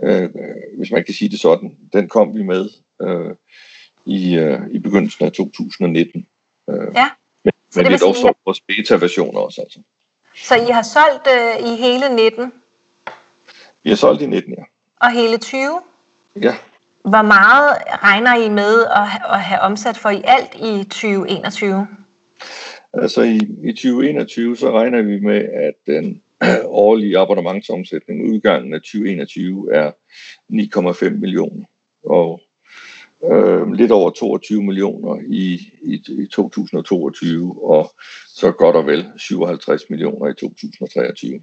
øh, 0.03 0.29
hvis 0.77 0.91
man 0.91 1.03
kan 1.03 1.13
sige 1.13 1.29
det 1.29 1.39
sådan, 1.39 1.77
den 1.93 2.09
kom 2.09 2.35
vi 2.35 2.43
med 2.43 2.69
øh, 3.01 3.35
i, 4.05 4.35
øh, 4.35 4.59
i 4.71 4.79
begyndelsen 4.79 5.25
af 5.25 5.31
2019. 5.31 6.25
Øh, 6.69 6.75
ja. 6.95 7.09
Men, 7.43 7.53
men 7.75 7.87
vi 7.87 7.97
dog 7.97 8.15
solgt 8.15 8.39
vores 8.45 8.61
beta-versioner 8.61 9.39
også. 9.39 9.61
Altså. 9.61 9.79
Så 10.35 10.55
I 10.55 10.71
har 10.71 10.81
solgt 10.81 11.27
øh, 11.27 11.71
i 11.71 11.75
hele 11.75 12.15
19? 12.15 12.53
Vi 13.83 13.89
har 13.89 13.97
solgt 13.97 14.21
i 14.21 14.25
19, 14.25 14.53
ja. 14.53 14.63
Og 15.01 15.11
hele 15.11 15.37
20? 15.37 15.81
Ja. 16.41 16.55
Hvor 17.01 17.21
meget 17.21 17.77
regner 18.03 18.35
I 18.35 18.49
med 18.49 18.85
at, 18.85 19.33
at 19.33 19.41
have 19.41 19.61
omsat 19.61 19.97
for 19.97 20.09
i 20.09 20.21
alt 20.25 20.55
i 20.55 20.83
2021? 20.83 21.87
Altså 22.93 23.21
i, 23.21 23.39
i 23.63 23.71
2021, 23.71 24.57
så 24.57 24.71
regner 24.71 25.01
vi 25.01 25.19
med, 25.19 25.45
at 25.53 25.73
den 25.87 26.21
årlige 26.65 27.19
abonnementsomsætning 27.19 28.29
udgangen 28.29 28.73
af 28.73 28.79
2021 28.79 29.73
er 29.73 29.91
9,5 30.51 31.09
millioner. 31.09 31.63
Og 32.05 32.41
øh, 33.23 33.71
lidt 33.71 33.91
over 33.91 34.09
22 34.09 34.63
millioner 34.63 35.21
i, 35.27 35.73
i, 35.81 36.03
i 36.07 36.27
2022, 36.31 37.63
og 37.63 37.95
så 38.27 38.51
godt 38.51 38.75
og 38.75 38.85
vel 38.85 39.05
57 39.17 39.89
millioner 39.89 40.27
i 40.27 40.33
2023. 40.33 41.41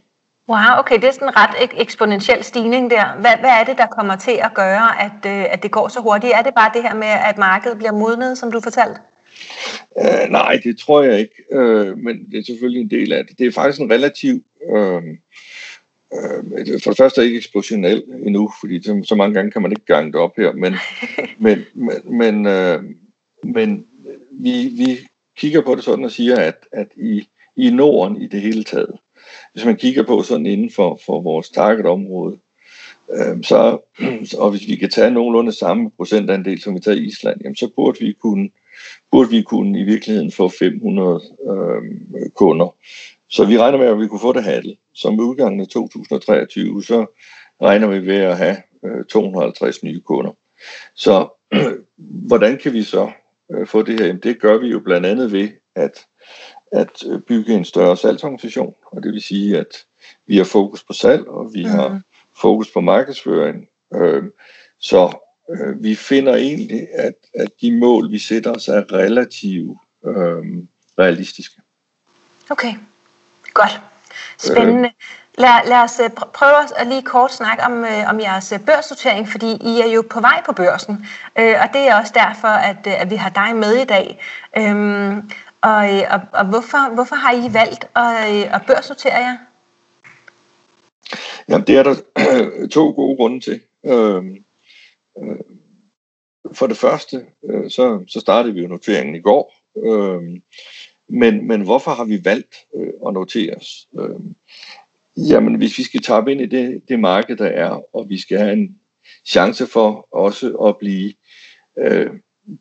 Wow, 0.48 0.78
okay, 0.78 0.94
det 0.94 1.04
er 1.04 1.10
sådan 1.12 1.28
en 1.28 1.36
ret 1.36 1.70
eksponentiel 1.80 2.44
stigning 2.44 2.90
der. 2.90 3.04
Hvad, 3.20 3.36
hvad 3.40 3.50
er 3.50 3.64
det, 3.64 3.78
der 3.78 3.86
kommer 3.86 4.16
til 4.16 4.38
at 4.42 4.54
gøre, 4.54 5.02
at, 5.02 5.18
øh, 5.26 5.52
at 5.52 5.62
det 5.62 5.70
går 5.70 5.88
så 5.88 6.00
hurtigt? 6.00 6.32
Er 6.34 6.42
det 6.42 6.54
bare 6.54 6.70
det 6.74 6.82
her 6.82 6.94
med, 6.94 7.14
at 7.30 7.38
markedet 7.38 7.78
bliver 7.78 7.92
modnet, 7.92 8.38
som 8.38 8.52
du 8.52 8.60
fortalte? 8.60 9.00
Uh, 9.96 10.30
nej, 10.30 10.60
det 10.64 10.78
tror 10.78 11.02
jeg 11.02 11.20
ikke, 11.20 11.42
uh, 11.50 11.98
men 11.98 12.26
det 12.30 12.38
er 12.38 12.44
selvfølgelig 12.44 12.80
en 12.80 12.90
del 12.90 13.12
af 13.12 13.26
det. 13.26 13.38
Det 13.38 13.46
er 13.46 13.52
faktisk 13.52 13.80
en 13.80 13.92
relativ... 13.92 14.44
Uh, 14.68 15.02
uh, 16.10 16.80
for 16.82 16.90
det 16.90 16.96
første 16.96 17.20
er 17.20 17.24
ikke 17.24 17.36
eksplosionel 17.36 18.04
endnu, 18.26 18.52
fordi 18.60 18.82
så, 18.82 19.02
så 19.04 19.14
mange 19.14 19.34
gange 19.34 19.50
kan 19.50 19.62
man 19.62 19.72
ikke 19.72 19.86
gange 19.86 20.12
det 20.12 20.20
op 20.20 20.36
her, 20.36 20.52
men, 20.52 20.74
men, 21.38 21.64
men, 21.74 22.18
men, 22.18 22.46
uh, 22.46 22.84
men 23.54 23.86
vi, 24.30 24.68
vi 24.68 24.98
kigger 25.36 25.62
på 25.62 25.74
det 25.74 25.84
sådan 25.84 26.04
og 26.04 26.10
siger, 26.10 26.36
at, 26.36 26.66
at 26.72 26.88
i, 26.96 27.28
i 27.56 27.70
Norden 27.70 28.22
i 28.22 28.26
det 28.26 28.40
hele 28.40 28.64
taget, 28.64 28.98
hvis 29.52 29.64
man 29.64 29.76
kigger 29.76 30.02
på 30.02 30.22
sådan 30.22 30.46
inden 30.46 30.70
for, 30.70 31.00
for 31.06 31.20
vores 31.20 31.50
targetområde, 31.50 32.38
øh, 33.10 33.42
så, 33.42 33.78
og 34.42 34.50
hvis 34.50 34.68
vi 34.68 34.76
kan 34.76 34.90
tage 34.90 35.10
nogenlunde 35.10 35.52
samme 35.52 35.90
procentandel, 35.90 36.60
som 36.60 36.74
vi 36.74 36.80
tager 36.80 36.96
i 36.96 37.04
Island, 37.04 37.40
jamen, 37.42 37.56
så 37.56 37.68
burde 37.76 38.00
vi 38.00 38.12
kunne, 38.12 38.50
burde 39.10 39.30
vi 39.30 39.42
kunne 39.42 39.80
i 39.80 39.82
virkeligheden 39.82 40.32
få 40.32 40.48
500 40.48 41.20
øh, 41.50 42.30
kunder. 42.30 42.74
Så 43.28 43.44
vi 43.44 43.58
regner 43.58 43.78
med, 43.78 43.86
at 43.86 44.00
vi 44.00 44.06
kunne 44.06 44.20
få 44.20 44.32
det 44.32 44.44
halve. 44.44 44.76
Som 44.92 45.20
udgangen 45.20 45.60
af 45.60 45.66
2023, 45.68 46.82
så 46.82 47.06
regner 47.62 47.86
vi 47.86 48.06
ved 48.06 48.16
at 48.16 48.36
have 48.36 48.56
øh, 48.84 49.04
250 49.04 49.82
nye 49.82 50.00
kunder. 50.00 50.32
Så 50.94 51.28
hvordan 52.28 52.58
kan 52.58 52.72
vi 52.72 52.82
så 52.82 53.10
øh, 53.52 53.66
få 53.66 53.82
det 53.82 54.00
her? 54.00 54.06
Jamen, 54.06 54.22
det 54.22 54.40
gør 54.40 54.58
vi 54.58 54.68
jo 54.68 54.80
blandt 54.80 55.06
andet 55.06 55.32
ved 55.32 55.48
at, 55.74 56.06
at 56.72 57.04
øh, 57.10 57.20
bygge 57.20 57.54
en 57.54 57.64
større 57.64 57.96
salgsorganisation, 57.96 58.74
og 58.86 59.02
det 59.02 59.12
vil 59.12 59.22
sige, 59.22 59.58
at 59.58 59.84
vi 60.26 60.36
har 60.36 60.44
fokus 60.44 60.84
på 60.84 60.92
salg, 60.92 61.28
og 61.28 61.54
vi 61.54 61.64
mm. 61.64 61.70
har 61.70 62.00
fokus 62.40 62.72
på 62.72 62.80
markedsføring. 62.80 63.68
Øh, 63.94 64.22
så 64.78 65.23
øh, 65.50 65.82
vi 65.82 65.94
finder 65.94 66.34
egentlig, 66.34 66.88
at, 66.94 67.14
at 67.34 67.48
de 67.60 67.72
mål, 67.72 68.10
vi 68.10 68.18
sætter 68.18 68.52
os, 68.52 68.68
er 68.68 68.92
relativt 68.92 69.78
øh, 70.06 70.44
realistiske. 70.98 71.60
Okay, 72.50 72.74
godt. 73.54 73.80
Spændende. 74.38 74.90
Lad, 75.38 75.68
lad 75.68 75.78
os 75.78 76.00
øh, 76.04 76.10
prøve 76.10 76.80
at 76.80 76.86
lige 76.86 77.02
kort 77.02 77.32
snakke 77.32 77.64
om, 77.64 77.84
øh, 77.84 78.08
om 78.08 78.20
jeres 78.20 78.52
øh, 78.52 78.60
børsnotering, 78.60 79.28
fordi 79.28 79.46
I 79.46 79.80
er 79.80 79.92
jo 79.94 80.04
på 80.10 80.20
vej 80.20 80.42
på 80.46 80.52
børsen, 80.52 81.06
øh, 81.38 81.54
og 81.62 81.68
det 81.72 81.80
er 81.80 82.00
også 82.00 82.12
derfor, 82.14 82.48
at, 82.48 82.86
at 82.86 83.10
vi 83.10 83.16
har 83.16 83.30
dig 83.30 83.56
med 83.56 83.74
i 83.74 83.84
dag. 83.84 84.20
Øhm, 84.58 85.30
og, 85.60 85.88
og, 86.10 86.20
og 86.32 86.44
hvorfor, 86.44 86.94
hvorfor 86.94 87.16
har 87.16 87.32
I 87.32 87.54
valgt 87.54 87.84
at, 87.96 88.54
at 88.54 88.62
børsnotere 88.66 89.16
jer? 89.16 89.36
Jamen, 91.48 91.66
det 91.66 91.76
er 91.78 91.82
der 91.82 91.94
to 92.74 92.90
gode 92.90 93.16
grunde 93.16 93.40
til. 93.40 93.60
Øhm, 93.84 94.44
øh, 95.22 95.36
for 96.52 96.66
det 96.66 96.76
første, 96.76 97.26
øh, 97.44 97.70
så, 97.70 98.04
så 98.06 98.20
startede 98.20 98.54
vi 98.54 98.62
jo 98.62 98.68
noteringen 98.68 99.14
i 99.14 99.20
går. 99.20 99.54
Øh, 99.76 100.40
men, 101.08 101.48
men 101.48 101.60
hvorfor 101.60 101.90
har 101.90 102.04
vi 102.04 102.24
valgt 102.24 102.54
øh, 102.74 102.92
at 103.06 103.14
notere 103.14 103.54
os? 103.54 103.88
Øh, 103.98 104.20
jamen, 105.16 105.54
hvis 105.54 105.78
vi 105.78 105.82
skal 105.82 106.02
tabe 106.02 106.32
ind 106.32 106.40
i 106.40 106.46
det, 106.46 106.82
det 106.88 107.00
marked, 107.00 107.36
der 107.36 107.46
er, 107.46 107.96
og 107.96 108.08
vi 108.08 108.18
skal 108.18 108.38
have 108.38 108.52
en 108.52 108.78
chance 109.24 109.66
for 109.66 110.08
også 110.10 110.50
at 110.50 110.78
blive 110.78 111.12
øh, 111.78 112.10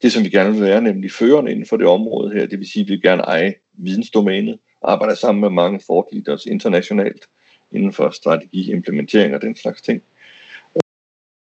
det, 0.01 0.11
som 0.11 0.23
vi 0.23 0.29
gerne 0.29 0.51
vil 0.51 0.61
være, 0.61 0.81
nemlig 0.81 1.11
førende 1.11 1.51
inden 1.51 1.65
for 1.65 1.77
det 1.77 1.87
område 1.87 2.33
her. 2.33 2.45
Det 2.45 2.59
vil 2.59 2.71
sige, 2.71 2.81
at 2.81 2.87
vi 2.87 2.93
vil 2.93 3.01
gerne 3.01 3.21
eje 3.21 3.53
vidensdomænet, 3.73 4.59
arbejde 4.81 5.15
sammen 5.15 5.41
med 5.41 5.49
mange 5.49 5.79
fortleaders 5.87 6.45
internationalt 6.45 7.29
inden 7.71 7.93
for 7.93 8.09
strategi, 8.09 8.71
implementering 8.71 9.35
og 9.35 9.41
den 9.41 9.55
slags 9.55 9.81
ting. 9.81 10.03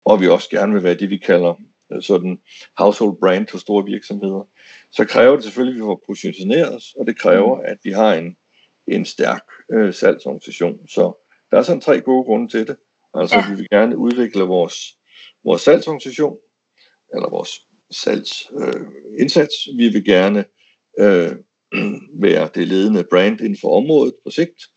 Og 0.07 0.21
vi 0.21 0.27
også 0.27 0.49
gerne 0.49 0.73
vil 0.73 0.83
være 0.83 0.93
det, 0.93 1.09
vi 1.09 1.17
kalder 1.17 1.53
Øh, 1.91 2.01
sådan 2.01 2.39
household 2.73 3.17
brand 3.19 3.51
hos 3.51 3.61
store 3.61 3.85
virksomheder, 3.85 4.47
så 4.91 5.05
kræver 5.05 5.35
det 5.35 5.43
selvfølgelig, 5.43 5.73
at 5.73 5.83
vi 5.83 5.87
får 5.87 6.03
positioneret 6.07 6.75
os, 6.75 6.95
og 6.99 7.07
det 7.07 7.19
kræver, 7.19 7.55
mm. 7.55 7.65
at 7.65 7.77
vi 7.83 7.91
har 7.91 8.13
en, 8.13 8.37
en 8.87 9.05
stærk 9.05 9.43
øh, 9.69 9.93
salgsorganisation. 9.93 10.79
Så 10.87 11.13
der 11.51 11.57
er 11.57 11.61
sådan 11.61 11.81
tre 11.81 12.01
gode 12.01 12.23
grunde 12.23 12.47
til 12.47 12.67
det. 12.67 12.77
Altså, 13.13 13.35
ja. 13.35 13.49
vi 13.49 13.55
vil 13.55 13.69
gerne 13.69 13.97
udvikle 13.97 14.43
vores, 14.43 14.97
vores 15.43 15.61
salgsorganisation, 15.61 16.37
eller 17.13 17.29
vores 17.29 17.67
salgsindsats. 17.91 19.67
Øh, 19.67 19.77
vi 19.77 19.87
vil 19.89 20.05
gerne 20.05 20.45
øh, 20.99 21.31
være 22.27 22.49
det 22.55 22.67
ledende 22.67 23.03
brand 23.09 23.41
inden 23.41 23.57
for 23.61 23.77
området 23.77 24.13
på 24.23 24.29
sigt, 24.29 24.69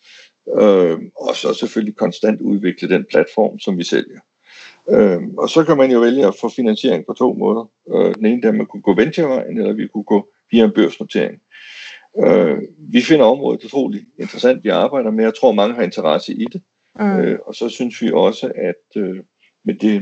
øh, 0.61 0.99
og 1.17 1.37
så 1.37 1.55
selvfølgelig 1.55 1.97
konstant 1.97 2.41
udvikle 2.41 2.89
den 2.89 3.05
platform, 3.11 3.59
som 3.59 3.79
vi 3.79 3.85
sælger. 3.85 4.21
Øh, 4.91 5.23
og 5.39 5.51
så 5.51 5.65
kan 5.65 5.77
man 5.77 5.91
jo 5.91 6.01
vælge 6.01 6.27
at 6.27 6.35
få 6.41 6.49
finansiering 6.49 7.07
på 7.07 7.13
to 7.13 7.33
måder. 7.33 7.71
Øh, 7.95 8.15
den 8.15 8.27
ene 8.27 8.41
er, 8.45 8.49
at 8.49 8.55
man 8.55 8.67
kunne 8.67 8.83
gå 8.83 8.95
venturevejen, 8.95 9.59
eller 9.59 9.73
vi 9.73 9.87
kunne 9.87 10.05
gå 10.05 10.29
via 10.51 10.65
en 10.65 10.73
børsnotering. 10.73 11.41
Øh, 12.19 12.59
vi 12.79 13.01
finder 13.01 13.25
området 13.25 13.65
utroligt 13.65 14.05
interessant, 14.19 14.65
vi 14.65 14.69
arbejder 14.69 15.11
med. 15.11 15.25
Jeg 15.25 15.35
tror, 15.35 15.53
mange 15.53 15.75
har 15.75 15.83
interesse 15.83 16.33
i 16.33 16.45
det. 16.45 16.63
Mm. 17.01 17.19
Øh, 17.19 17.39
og 17.47 17.55
så 17.55 17.69
synes 17.69 18.03
vi 18.03 18.11
også, 18.13 18.53
at 18.57 19.03
øh, 19.03 19.17
med 19.65 19.75
det, 19.75 20.01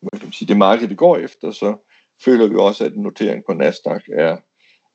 hvad 0.00 0.20
kan 0.20 0.26
man 0.26 0.32
sige, 0.32 0.48
det 0.48 0.56
marked, 0.56 0.88
vi 0.88 0.94
går 0.94 1.16
efter, 1.16 1.50
så 1.50 1.76
føler 2.24 2.46
vi 2.46 2.56
også, 2.56 2.84
at 2.84 2.92
en 2.92 3.02
notering 3.02 3.44
på 3.46 3.54
Nasdaq 3.54 4.02
er 4.12 4.36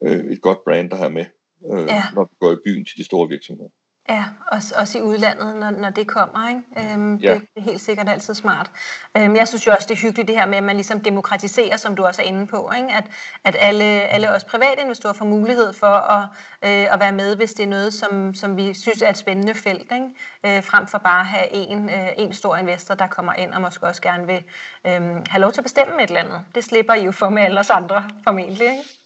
øh, 0.04 0.26
et 0.26 0.42
godt 0.42 0.64
brand, 0.64 0.90
der 0.90 0.96
har 0.96 1.10
med, 1.10 1.26
øh, 1.72 1.88
ja. 1.88 2.04
når 2.16 2.24
vi 2.24 2.36
går 2.40 2.52
i 2.52 2.58
byen 2.66 2.86
til 2.86 2.98
de 2.98 3.04
store 3.04 3.30
virksomheder. 3.30 3.70
Ja, 4.10 4.26
også, 4.48 4.76
også 4.78 4.98
i 4.98 5.02
udlandet, 5.02 5.56
når, 5.56 5.70
når 5.70 5.90
det 5.90 6.08
kommer. 6.08 6.50
Ikke? 6.50 6.94
Øhm, 6.94 7.16
ja. 7.16 7.34
det, 7.34 7.42
det 7.42 7.50
er 7.56 7.62
helt 7.62 7.82
sikkert 7.82 8.10
altid 8.10 8.34
smart. 8.34 8.72
Øhm, 9.18 9.36
jeg 9.36 9.48
synes 9.48 9.68
jo 9.68 9.72
også, 9.72 9.88
det 9.88 9.96
er 9.96 10.02
hyggeligt 10.02 10.28
det 10.28 10.36
her 10.36 10.46
med, 10.46 10.58
at 10.58 10.64
man 10.64 10.76
ligesom 10.76 11.00
demokratiserer, 11.02 11.78
som 11.78 11.96
du 11.96 12.06
også 12.06 12.22
er 12.22 12.26
inde 12.26 12.48
på. 12.48 12.72
Ikke? 12.78 12.90
At, 12.92 13.04
at 13.44 13.56
alle, 13.60 13.84
alle 13.84 14.32
os 14.32 14.44
private 14.44 14.82
investorer 14.82 15.14
får 15.14 15.26
mulighed 15.26 15.74
for 15.74 15.88
at, 15.88 16.24
øh, 16.62 16.94
at 16.94 17.00
være 17.00 17.12
med, 17.12 17.36
hvis 17.36 17.54
det 17.54 17.64
er 17.64 17.68
noget, 17.68 17.94
som, 17.94 18.36
som 18.36 18.58
vi 18.58 18.74
synes 18.74 19.02
er 19.02 19.10
et 19.10 19.18
spændende 19.18 19.54
felt. 19.54 19.92
Ikke? 19.92 20.58
Øh, 20.58 20.64
frem 20.64 20.88
for 20.88 20.98
bare 20.98 21.20
at 21.20 21.28
have 21.28 21.52
en, 21.52 21.90
øh, 21.90 22.08
en 22.18 22.34
stor 22.34 22.56
investor, 22.56 22.96
der 22.96 23.08
kommer 23.08 23.34
ind 23.34 23.54
og 23.54 23.62
måske 23.62 23.86
også 23.88 24.02
gerne 24.02 24.28
vil 24.28 24.44
øh, 24.86 25.02
have 25.28 25.42
lov 25.42 25.52
til 25.52 25.60
at 25.60 25.66
bestemme 25.66 26.04
et 26.04 26.08
eller 26.08 26.20
andet. 26.20 26.46
Det 26.56 26.64
slipper 26.64 26.94
I 26.94 27.06
jo 27.06 27.12
for 27.12 27.30
med 27.30 27.44
alle 27.44 27.60
os 27.60 27.70
andre 27.70 28.10
formentlig. 28.24 28.68
Ikke? 28.68 28.99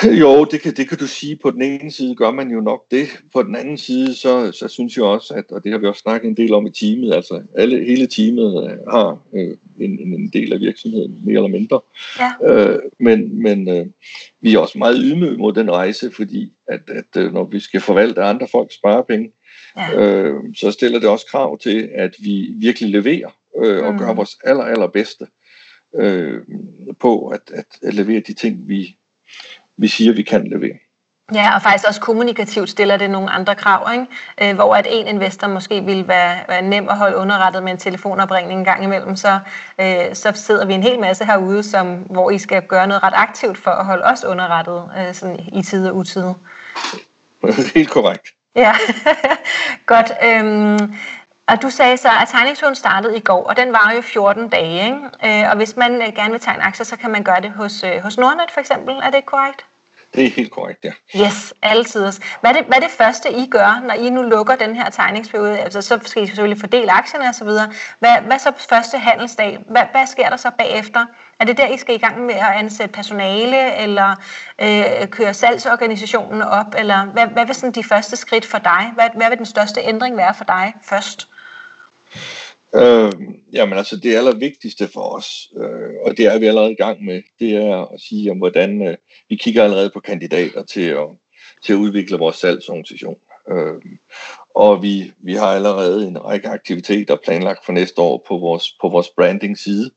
Jo, 0.20 0.44
det 0.44 0.60
kan, 0.60 0.74
det 0.74 0.88
kan 0.88 0.98
du 0.98 1.06
sige. 1.06 1.36
På 1.36 1.50
den 1.50 1.62
ene 1.62 1.90
side 1.90 2.14
gør 2.14 2.30
man 2.30 2.50
jo 2.50 2.60
nok 2.60 2.84
det. 2.90 3.08
På 3.32 3.42
den 3.42 3.56
anden 3.56 3.78
side, 3.78 4.14
så, 4.14 4.52
så 4.52 4.68
synes 4.68 4.96
jeg 4.96 5.04
også, 5.04 5.34
at, 5.34 5.44
og 5.50 5.64
det 5.64 5.72
har 5.72 5.78
vi 5.78 5.86
også 5.86 6.00
snakket 6.00 6.28
en 6.28 6.36
del 6.36 6.54
om 6.54 6.66
i 6.66 6.70
teamet, 6.70 7.14
altså 7.14 7.42
alle, 7.54 7.84
hele 7.84 8.06
teamet 8.06 8.70
øh, 8.70 8.78
har 8.90 9.18
øh, 9.32 9.56
en, 9.80 10.14
en 10.14 10.28
del 10.28 10.52
af 10.52 10.60
virksomheden, 10.60 11.20
mere 11.24 11.36
eller 11.36 11.48
mindre. 11.48 11.80
Ja. 12.18 12.52
Øh, 12.52 12.78
men 12.98 13.42
men 13.42 13.68
øh, 13.68 13.86
vi 14.40 14.54
er 14.54 14.58
også 14.58 14.78
meget 14.78 14.96
ydmyge 15.00 15.36
mod 15.36 15.52
den 15.52 15.70
rejse, 15.70 16.10
fordi 16.10 16.52
at, 16.66 16.80
at 16.88 17.16
øh, 17.16 17.32
når 17.32 17.44
vi 17.44 17.60
skal 17.60 17.80
forvalte 17.80 18.22
andre 18.22 18.48
folks 18.48 18.74
sparepenge, 18.74 19.32
ja. 19.76 20.00
øh, 20.00 20.34
så 20.54 20.70
stiller 20.70 20.98
det 20.98 21.08
også 21.08 21.26
krav 21.26 21.58
til, 21.58 21.88
at 21.94 22.14
vi 22.18 22.52
virkelig 22.56 22.90
leverer 22.90 23.30
øh, 23.62 23.84
og 23.84 23.92
mm. 23.92 23.98
gør 23.98 24.14
vores 24.14 24.38
aller, 24.44 24.64
allerbedste 24.64 25.26
øh, 25.94 26.40
på 27.00 27.28
at, 27.28 27.40
at, 27.52 27.66
at 27.82 27.94
levere 27.94 28.20
de 28.20 28.32
ting, 28.32 28.68
vi 28.68 28.96
vi 29.80 29.88
siger, 29.88 30.12
vi 30.12 30.22
kan 30.22 30.48
levere. 30.48 30.78
Ja, 31.34 31.54
og 31.54 31.62
faktisk 31.62 31.88
også 31.88 32.00
kommunikativt 32.00 32.70
stiller 32.70 32.96
det 32.96 33.10
nogle 33.10 33.30
andre 33.30 33.54
krav, 33.54 33.92
ikke? 33.92 34.06
Øh, 34.42 34.54
hvor 34.54 34.74
at 34.74 34.86
en 34.90 35.06
investor 35.06 35.48
måske 35.48 35.84
vil 35.84 36.08
være, 36.08 36.38
være 36.48 36.62
nem 36.62 36.88
at 36.88 36.98
holde 36.98 37.16
underrettet 37.16 37.62
med 37.62 37.72
en 37.72 37.78
telefonopringning 37.78 38.58
en 38.58 38.64
gang 38.64 38.84
imellem, 38.84 39.16
så, 39.16 39.38
øh, 39.80 40.14
så 40.14 40.32
sidder 40.34 40.66
vi 40.66 40.74
en 40.74 40.82
hel 40.82 41.00
masse 41.00 41.24
herude, 41.24 41.62
som, 41.62 41.96
hvor 41.96 42.30
I 42.30 42.38
skal 42.38 42.62
gøre 42.62 42.86
noget 42.86 43.02
ret 43.02 43.12
aktivt 43.16 43.58
for 43.58 43.70
at 43.70 43.84
holde 43.84 44.04
os 44.04 44.24
underrettet 44.24 44.90
øh, 44.98 45.14
sådan 45.14 45.40
i 45.52 45.62
tide 45.62 45.90
og 45.90 45.96
utide. 45.96 46.34
Helt 47.74 47.90
korrekt. 47.90 48.28
Ja, 48.56 48.74
godt. 49.86 50.12
Øhm, 50.24 50.94
og 51.46 51.62
du 51.62 51.70
sagde 51.70 51.96
så, 51.96 52.08
at 52.22 52.28
tegningsturen 52.28 52.74
startede 52.74 53.16
i 53.16 53.20
går, 53.20 53.44
og 53.44 53.56
den 53.56 53.72
var 53.72 53.92
jo 53.96 54.02
14 54.02 54.48
dage. 54.48 54.84
Ikke? 54.84 55.42
Øh, 55.42 55.50
og 55.50 55.56
hvis 55.56 55.76
man 55.76 56.02
øh, 56.02 56.08
gerne 56.14 56.30
vil 56.30 56.40
tegne 56.40 56.62
aktier, 56.62 56.84
så 56.84 56.96
kan 56.96 57.10
man 57.10 57.22
gøre 57.22 57.40
det 57.40 57.50
hos, 57.50 57.84
øh, 57.84 58.02
hos 58.02 58.18
Nordnet 58.18 58.50
for 58.50 58.60
eksempel. 58.60 58.94
Er 58.94 59.10
det 59.10 59.26
korrekt? 59.26 59.66
Det 60.14 60.26
er 60.26 60.30
helt 60.30 60.50
korrekt, 60.50 60.84
ja. 60.84 60.92
Yes, 61.16 61.54
altid. 61.62 62.12
Hvad 62.40 62.50
er, 62.50 62.54
det, 62.54 62.64
hvad 62.66 62.76
er 62.76 62.80
det 62.80 62.90
første, 62.90 63.32
I 63.32 63.46
gør, 63.50 63.82
når 63.86 63.94
I 63.94 64.10
nu 64.10 64.22
lukker 64.22 64.56
den 64.56 64.76
her 64.76 64.90
tegningsperiode? 64.90 65.58
Altså, 65.58 65.82
så 65.82 65.98
skal 66.04 66.22
I 66.22 66.26
selvfølgelig 66.26 66.60
fordele 66.60 66.92
aktierne 66.92 67.28
osv. 67.28 67.48
Hvad, 67.98 68.20
hvad 68.26 68.38
så 68.38 68.52
første 68.70 68.98
handelsdag? 68.98 69.58
Hvad, 69.68 69.82
hvad 69.92 70.06
sker 70.06 70.28
der 70.28 70.36
så 70.36 70.50
bagefter? 70.58 71.06
Er 71.40 71.44
det 71.44 71.56
der, 71.56 71.66
I 71.66 71.78
skal 71.78 71.94
i 71.94 71.98
gang 71.98 72.26
med 72.26 72.34
at 72.34 72.52
ansætte 72.54 72.92
personale, 72.92 73.76
eller 73.76 74.16
øh, 74.58 75.08
køre 75.08 75.34
salgsorganisationen 75.34 76.42
op? 76.42 76.74
Eller 76.78 77.04
hvad, 77.04 77.26
hvad 77.26 77.46
vil 77.46 77.54
sådan 77.54 77.72
de 77.72 77.84
første 77.84 78.16
skridt 78.16 78.46
for 78.46 78.58
dig? 78.58 78.92
Hvad, 78.94 79.08
hvad 79.14 79.28
vil 79.28 79.38
den 79.38 79.46
største 79.46 79.80
ændring 79.80 80.16
være 80.16 80.34
for 80.34 80.44
dig 80.44 80.74
først? 80.82 81.28
Øh, 82.74 83.12
jamen 83.52 83.78
altså 83.78 83.96
det 83.96 84.16
allervigtigste 84.16 84.88
for 84.88 85.00
os, 85.00 85.48
øh, 85.56 85.94
og 86.04 86.16
det 86.16 86.26
er 86.26 86.38
vi 86.38 86.46
allerede 86.46 86.72
i 86.72 86.82
gang 86.82 87.04
med, 87.04 87.22
det 87.40 87.56
er 87.56 87.94
at 87.94 88.00
sige 88.00 88.30
om 88.30 88.38
hvordan 88.38 88.82
øh, 88.82 88.96
vi 89.28 89.36
kigger 89.36 89.64
allerede 89.64 89.90
på 89.94 90.00
kandidater 90.00 90.62
til 90.62 90.88
at, 90.88 91.08
til 91.62 91.72
at 91.72 91.76
udvikle 91.76 92.18
vores 92.18 92.36
salgsorganisation. 92.36 93.16
Øh, 93.50 93.74
og 94.54 94.82
vi, 94.82 95.12
vi 95.18 95.34
har 95.34 95.46
allerede 95.46 96.08
en 96.08 96.24
række 96.24 96.48
aktiviteter 96.48 97.16
planlagt 97.16 97.64
for 97.64 97.72
næste 97.72 98.00
år 98.00 98.24
på 98.28 98.38
vores, 98.38 98.76
på 98.80 98.88
vores 98.88 99.08
branding 99.08 99.58
side, 99.58 99.90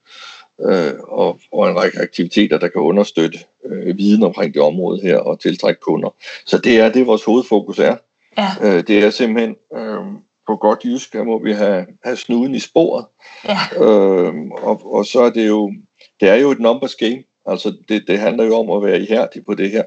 øh, 0.61 0.93
og, 1.07 1.39
og 1.51 1.69
en 1.69 1.77
række 1.77 1.99
aktiviteter, 1.99 2.57
der 2.57 2.67
kan 2.67 2.81
understøtte 2.81 3.39
øh, 3.65 3.97
viden 3.97 4.23
omkring 4.23 4.53
det 4.53 4.61
område 4.61 5.01
her 5.01 5.17
og 5.17 5.39
tiltrække 5.39 5.81
kunder. 5.81 6.15
Så 6.45 6.57
det 6.57 6.79
er 6.79 6.91
det, 6.91 7.07
vores 7.07 7.23
hovedfokus 7.23 7.79
er. 7.79 7.95
Ja. 8.37 8.49
Øh, 8.61 8.87
det 8.87 9.03
er 9.03 9.09
simpelthen 9.09 9.55
øh, 9.75 10.03
på 10.47 10.55
godt 10.55 10.79
jysk, 10.85 11.13
der 11.13 11.23
må 11.23 11.43
vi 11.43 11.53
have, 11.53 11.85
have 12.03 12.17
snuden 12.17 12.55
i 12.55 12.59
sporet. 12.59 13.05
Ja. 13.45 13.57
Øhm, 13.85 14.51
og, 14.51 14.93
og 14.93 15.05
så 15.05 15.21
er 15.21 15.29
det 15.29 15.47
jo, 15.47 15.73
det 16.19 16.29
er 16.29 16.35
jo 16.35 16.51
et 16.51 16.59
numbers 16.59 16.95
game. 16.95 17.23
Altså 17.45 17.77
det, 17.89 18.03
det 18.07 18.19
handler 18.19 18.43
jo 18.43 18.55
om 18.55 18.71
at 18.71 18.89
være 18.89 18.99
ihærdig 18.99 19.45
på 19.45 19.53
det 19.53 19.71
her. 19.71 19.83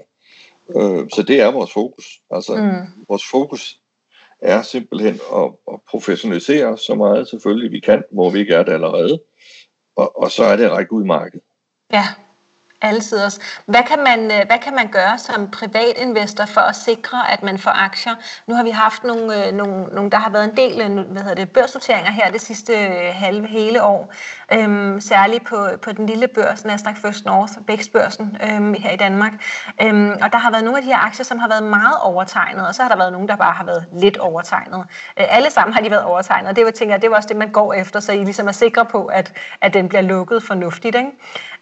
Øh, 0.76 1.08
så 1.14 1.24
det 1.28 1.40
er 1.40 1.50
vores 1.50 1.72
fokus. 1.72 2.20
Altså 2.30 2.56
mm. 2.56 3.04
vores 3.08 3.26
fokus 3.30 3.80
er 4.40 4.62
simpelthen 4.62 5.20
at, 5.34 5.50
at 5.72 5.80
professionalisere 5.88 6.78
så 6.78 6.94
meget 6.94 7.28
selvfølgelig 7.28 7.70
vi 7.70 7.80
kan, 7.80 8.04
hvor 8.10 8.30
vi 8.30 8.38
ikke 8.38 8.54
er 8.54 8.62
det 8.62 8.72
allerede. 8.72 9.22
Og, 9.96 10.22
og 10.22 10.30
så 10.30 10.44
er 10.44 10.56
det 10.56 10.64
at 10.64 10.72
række 10.72 10.92
ud 10.92 11.04
i 11.04 11.06
markedet. 11.06 11.42
Ja, 11.92 12.04
Altid 12.82 13.18
også. 13.18 13.40
Hvad 13.66 13.82
kan, 13.86 13.98
man, 14.04 14.24
øh, 14.24 14.46
hvad 14.46 14.58
kan 14.62 14.74
man 14.74 14.88
gøre 14.88 15.18
som 15.18 15.50
privatinvestor 15.50 16.46
for 16.46 16.60
at 16.60 16.76
sikre, 16.76 17.32
at 17.32 17.42
man 17.42 17.58
får 17.58 17.70
aktier? 17.70 18.14
Nu 18.46 18.54
har 18.54 18.62
vi 18.62 18.70
haft 18.70 19.04
nogle, 19.04 19.46
øh, 19.46 19.52
nogle, 19.52 19.84
nogle 19.84 20.10
der 20.10 20.16
har 20.16 20.30
været 20.30 20.44
en 20.44 20.56
del 20.56 20.76
hvad 20.92 21.22
hedder 21.22 21.34
det, 21.34 21.50
børsnoteringer 21.50 22.10
her 22.10 22.30
det 22.30 22.40
sidste 22.40 22.72
øh, 22.72 23.14
halve 23.14 23.46
hele 23.46 23.82
år. 23.82 24.12
Øhm, 24.52 25.00
særligt 25.00 25.46
på, 25.46 25.68
på 25.82 25.92
den 25.92 26.06
lille 26.06 26.28
børs, 26.28 26.64
Nasdaq 26.64 26.96
First 26.96 27.24
North, 27.24 27.52
Vækstbørsen 27.66 28.36
øhm, 28.42 28.74
her 28.74 28.90
i 28.90 28.96
Danmark. 28.96 29.32
Øhm, 29.82 30.10
og 30.22 30.32
der 30.32 30.38
har 30.38 30.50
været 30.50 30.64
nogle 30.64 30.78
af 30.78 30.82
de 30.82 30.88
her 30.88 30.98
aktier, 30.98 31.24
som 31.24 31.38
har 31.38 31.48
været 31.48 31.62
meget 31.62 32.00
overtegnet, 32.02 32.68
og 32.68 32.74
så 32.74 32.82
har 32.82 32.88
der 32.88 32.96
været 32.96 33.12
nogle, 33.12 33.28
der 33.28 33.36
bare 33.36 33.54
har 33.54 33.64
været 33.64 33.86
lidt 33.92 34.16
overtegnet. 34.16 34.84
Øh, 35.20 35.26
alle 35.28 35.50
sammen 35.50 35.74
har 35.74 35.80
de 35.80 35.90
været 35.90 36.04
overtegnet, 36.04 36.50
og 36.50 36.56
det 36.56 36.64
var, 36.64 36.70
tænker 36.70 36.94
jeg, 36.94 37.02
det 37.02 37.10
var 37.10 37.16
også 37.16 37.28
det, 37.28 37.36
man 37.36 37.50
går 37.50 37.74
efter, 37.74 38.00
så 38.00 38.12
I 38.12 38.24
ligesom 38.24 38.48
er 38.48 38.52
sikre 38.52 38.84
på, 38.84 39.06
at, 39.06 39.32
at 39.60 39.74
den 39.74 39.88
bliver 39.88 40.02
lukket 40.02 40.42
fornuftigt. 40.42 40.96
Ikke? 40.96 41.10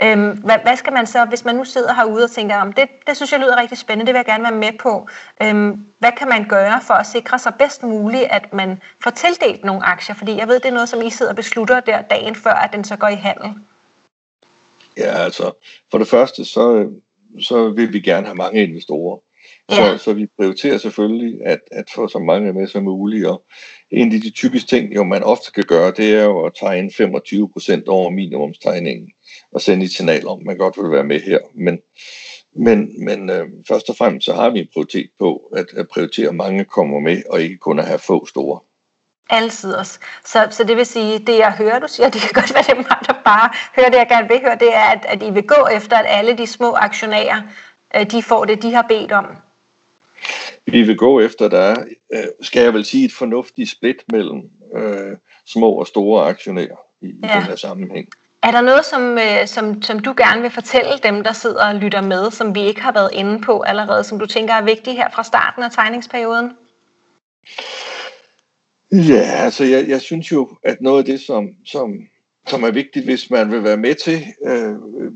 Øhm, 0.03 0.31
hvad, 0.31 0.57
hvad 0.63 0.77
skal 0.77 0.93
man 0.93 1.04
så, 1.07 1.25
hvis 1.25 1.45
man 1.45 1.55
nu 1.55 1.65
sidder 1.65 1.95
herude 1.95 2.25
og 2.25 2.31
tænker, 2.31 2.57
om 2.57 2.73
det, 2.73 2.89
det 3.07 3.17
synes 3.17 3.33
jeg 3.33 3.41
lyder 3.41 3.61
rigtig 3.61 3.79
spændende, 3.79 4.07
det 4.07 4.15
vil 4.15 4.19
jeg 4.19 4.27
gerne 4.27 4.43
være 4.45 4.73
med 4.73 4.79
på. 4.79 5.09
Øhm, 5.43 5.87
hvad 5.99 6.13
kan 6.19 6.29
man 6.29 6.49
gøre 6.49 6.81
for 6.87 6.95
at 6.95 7.07
sikre 7.07 7.39
sig 7.39 7.55
bedst 7.59 7.83
muligt, 7.83 8.25
at 8.31 8.53
man 8.53 8.81
får 9.03 9.11
tildelt 9.11 9.65
nogle 9.65 9.87
aktier? 9.87 10.15
Fordi 10.15 10.37
jeg 10.37 10.49
ved, 10.49 10.55
det 10.55 10.69
er 10.69 10.73
noget, 10.73 10.89
som 10.89 11.03
I 11.03 11.11
sidder 11.11 11.33
og 11.33 11.37
beslutter 11.37 11.81
der 11.81 12.03
dagen 12.03 12.35
før, 12.35 12.53
at 12.55 12.73
den 12.73 12.85
så 12.85 12.97
går 12.97 13.09
i 13.09 13.15
handel. 13.15 13.51
Ja, 14.97 15.19
altså, 15.19 15.53
for 15.91 15.99
det 15.99 16.09
første, 16.09 16.45
så, 16.45 16.91
så 17.41 17.69
vil 17.69 17.93
vi 17.93 18.01
gerne 18.01 18.27
have 18.27 18.37
mange 18.37 18.63
investorer. 18.63 19.19
Ja. 19.71 19.99
Så, 19.99 20.05
så 20.05 20.13
vi 20.13 20.27
prioriterer 20.27 20.79
selvfølgelig 20.79 21.47
at, 21.47 21.61
at 21.73 21.91
få 21.95 22.09
så 22.09 22.19
mange 22.19 22.53
med 22.53 22.67
som 22.67 22.83
muligt. 22.83 23.27
Og 23.27 23.43
en 23.91 24.13
af 24.13 24.21
de 24.21 24.31
typiske 24.31 24.69
ting, 24.69 24.95
jo, 24.95 25.03
man 25.05 25.23
ofte 25.23 25.53
kan 25.53 25.65
gøre, 25.65 25.93
det 25.97 26.15
er 26.15 26.25
jo 26.25 26.45
at 26.45 26.53
tegne 26.55 26.91
25 26.93 27.49
procent 27.49 27.89
over 27.89 28.11
minimumstegningen 28.11 29.13
og 29.55 29.61
sende 29.61 29.85
et 29.85 29.93
signal 29.93 30.27
om, 30.29 30.39
at 30.39 30.47
man 30.47 30.57
godt 30.57 30.83
vil 30.83 30.91
være 30.91 31.05
med 31.05 31.21
her. 31.21 31.39
Men, 31.55 31.79
men, 32.53 33.05
men 33.05 33.31
øh, 33.31 33.49
først 33.69 33.91
og 33.91 33.97
fremmest 33.97 34.25
så 34.25 34.35
har 34.35 34.51
vi 34.51 34.59
en 34.59 34.69
prioritet 34.73 35.11
på 35.19 35.51
at, 35.57 35.67
at 35.77 35.89
prioritere, 35.89 36.29
at 36.29 36.35
mange 36.35 36.65
kommer 36.65 37.01
med, 37.01 37.23
og 37.31 37.43
ikke 37.43 37.57
kun 37.57 37.79
at 37.79 37.87
have 37.87 37.99
få 37.99 38.27
store. 38.27 38.61
Altid 39.31 39.75
også. 39.75 39.99
Så, 40.25 40.49
så 40.51 40.65
det 40.65 40.77
vil 40.77 40.87
sige, 40.87 41.19
det 41.19 41.39
jeg 41.39 41.53
hører, 41.53 41.79
du 41.79 41.89
siger, 41.89 42.09
det 42.15 42.21
kan 42.21 42.31
godt 42.35 42.55
være, 42.55 42.63
det 42.63 42.71
er 42.71 42.77
mig, 42.77 42.99
der 43.07 43.15
bare 43.25 43.51
hører 43.77 43.91
det, 43.91 43.99
jeg 43.99 44.09
gerne 44.09 44.29
vil 44.29 44.41
høre, 44.41 44.57
det 44.61 44.75
er, 44.75 44.85
at, 44.85 45.07
at 45.09 45.23
I 45.23 45.31
vil 45.31 45.47
gå 45.47 45.67
efter, 45.67 45.97
at 45.97 46.07
alle 46.09 46.39
de 46.39 46.47
små 46.47 46.73
aktionærer, 46.73 47.43
øh, 47.97 48.11
de 48.11 48.23
får 48.23 48.45
det, 48.45 48.63
de 48.63 48.75
har 48.75 48.83
bedt 48.83 49.13
om. 49.13 49.27
Vi 50.67 50.83
vil 50.83 50.97
gå 50.97 51.21
efter, 51.21 51.49
der 51.49 51.59
er, 51.59 51.85
øh, 52.13 52.25
skal 52.41 52.63
jeg 52.63 52.75
vel 52.75 52.85
sige, 52.85 53.05
et 53.05 53.13
fornuftigt 53.13 53.71
split 53.71 54.05
mellem 54.13 54.51
øh, 54.75 55.17
små 55.47 55.71
og 55.71 55.87
store 55.87 56.29
aktionærer 56.29 56.77
i, 57.01 57.07
ja. 57.07 57.13
i 57.13 57.39
den 57.39 57.43
her 57.43 57.57
sammenhæng. 57.57 58.09
Er 58.45 58.51
der 58.51 58.61
noget, 58.61 58.85
som, 58.85 59.19
øh, 59.19 59.47
som, 59.47 59.83
som 59.83 59.99
du 59.99 60.15
gerne 60.17 60.43
vil 60.43 60.51
fortælle 60.51 60.99
dem, 61.03 61.25
der 61.25 61.33
sidder 61.33 61.69
og 61.69 61.75
lytter 61.75 62.03
med, 62.03 62.31
som 62.31 62.55
vi 62.55 62.61
ikke 62.61 62.81
har 62.81 62.93
været 62.93 63.11
inde 63.13 63.41
på 63.41 63.61
allerede, 63.61 64.05
som 64.05 64.19
du 64.19 64.27
tænker 64.27 64.55
er 64.55 64.65
vigtigt 64.65 64.97
her 64.97 65.11
fra 65.11 65.25
starten 65.25 65.63
af 65.63 65.71
tegningsperioden? 65.71 66.51
Ja, 68.93 69.23
altså 69.45 69.65
jeg, 69.65 69.89
jeg 69.89 70.01
synes 70.01 70.33
jo, 70.33 70.49
at 70.63 70.81
noget 70.81 70.99
af 70.99 71.05
det, 71.05 71.21
som, 71.21 71.49
som, 71.67 71.93
som 72.47 72.63
er 72.63 72.71
vigtigt, 72.71 73.05
hvis 73.05 73.31
man 73.31 73.53
vil 73.53 73.65
være 73.65 73.77
med 73.77 73.95
til 73.95 74.25
øh, 74.47 74.71
øh 74.73 75.13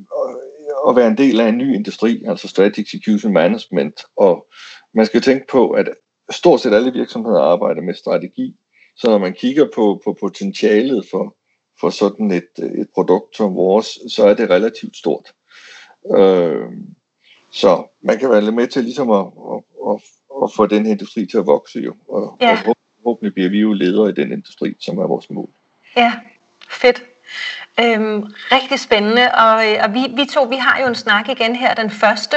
at 0.88 0.96
være 0.96 1.08
en 1.08 1.16
del 1.16 1.40
af 1.40 1.48
en 1.48 1.58
ny 1.58 1.74
industri, 1.74 2.24
altså 2.26 2.48
Strategic 2.48 2.94
Execution 2.94 3.32
Management, 3.32 4.04
og 4.16 4.46
man 4.94 5.06
skal 5.06 5.22
tænke 5.22 5.46
på, 5.46 5.70
at 5.70 5.88
stort 6.30 6.60
set 6.60 6.74
alle 6.74 6.92
virksomheder 6.92 7.40
arbejder 7.40 7.82
med 7.82 7.94
strategi, 7.94 8.56
så 8.96 9.10
når 9.10 9.18
man 9.18 9.32
kigger 9.32 9.66
på, 9.74 10.00
på 10.04 10.16
potentialet 10.20 11.06
for, 11.10 11.36
for 11.80 11.90
sådan 11.90 12.30
et, 12.30 12.48
et 12.58 12.88
produkt 12.94 13.36
som 13.36 13.54
vores, 13.54 13.98
så 14.08 14.26
er 14.26 14.34
det 14.34 14.50
relativt 14.50 14.96
stort. 14.96 15.32
Øh, 16.16 16.66
så 17.50 17.86
man 18.00 18.18
kan 18.18 18.30
være 18.30 18.52
med 18.52 18.66
til 18.66 18.84
ligesom 18.84 19.10
at, 19.10 19.26
at, 19.26 19.62
at, 19.90 20.02
at 20.42 20.52
få 20.56 20.66
den 20.66 20.86
her 20.86 20.92
industri 20.92 21.26
til 21.26 21.38
at 21.38 21.46
vokse 21.46 21.78
jo, 21.80 21.94
og, 22.08 22.36
ja. 22.40 22.52
og 22.52 22.76
forhåbentlig 23.02 23.34
bliver 23.34 23.50
vi 23.50 23.60
jo 23.60 23.72
ledere 23.72 24.08
i 24.10 24.12
den 24.12 24.32
industri, 24.32 24.76
som 24.78 24.98
er 24.98 25.06
vores 25.06 25.30
mål. 25.30 25.48
Ja. 25.96 26.12
Øhm, 27.80 28.26
rigtig 28.52 28.80
spændende, 28.80 29.30
og, 29.34 29.66
øh, 29.66 29.76
og 29.84 29.94
vi, 29.94 30.06
vi 30.10 30.24
to 30.24 30.42
vi 30.42 30.56
har 30.56 30.80
jo 30.80 30.86
en 30.86 30.94
snak 30.94 31.28
igen 31.28 31.56
her 31.56 31.74
den 31.74 31.90
første, 31.90 32.36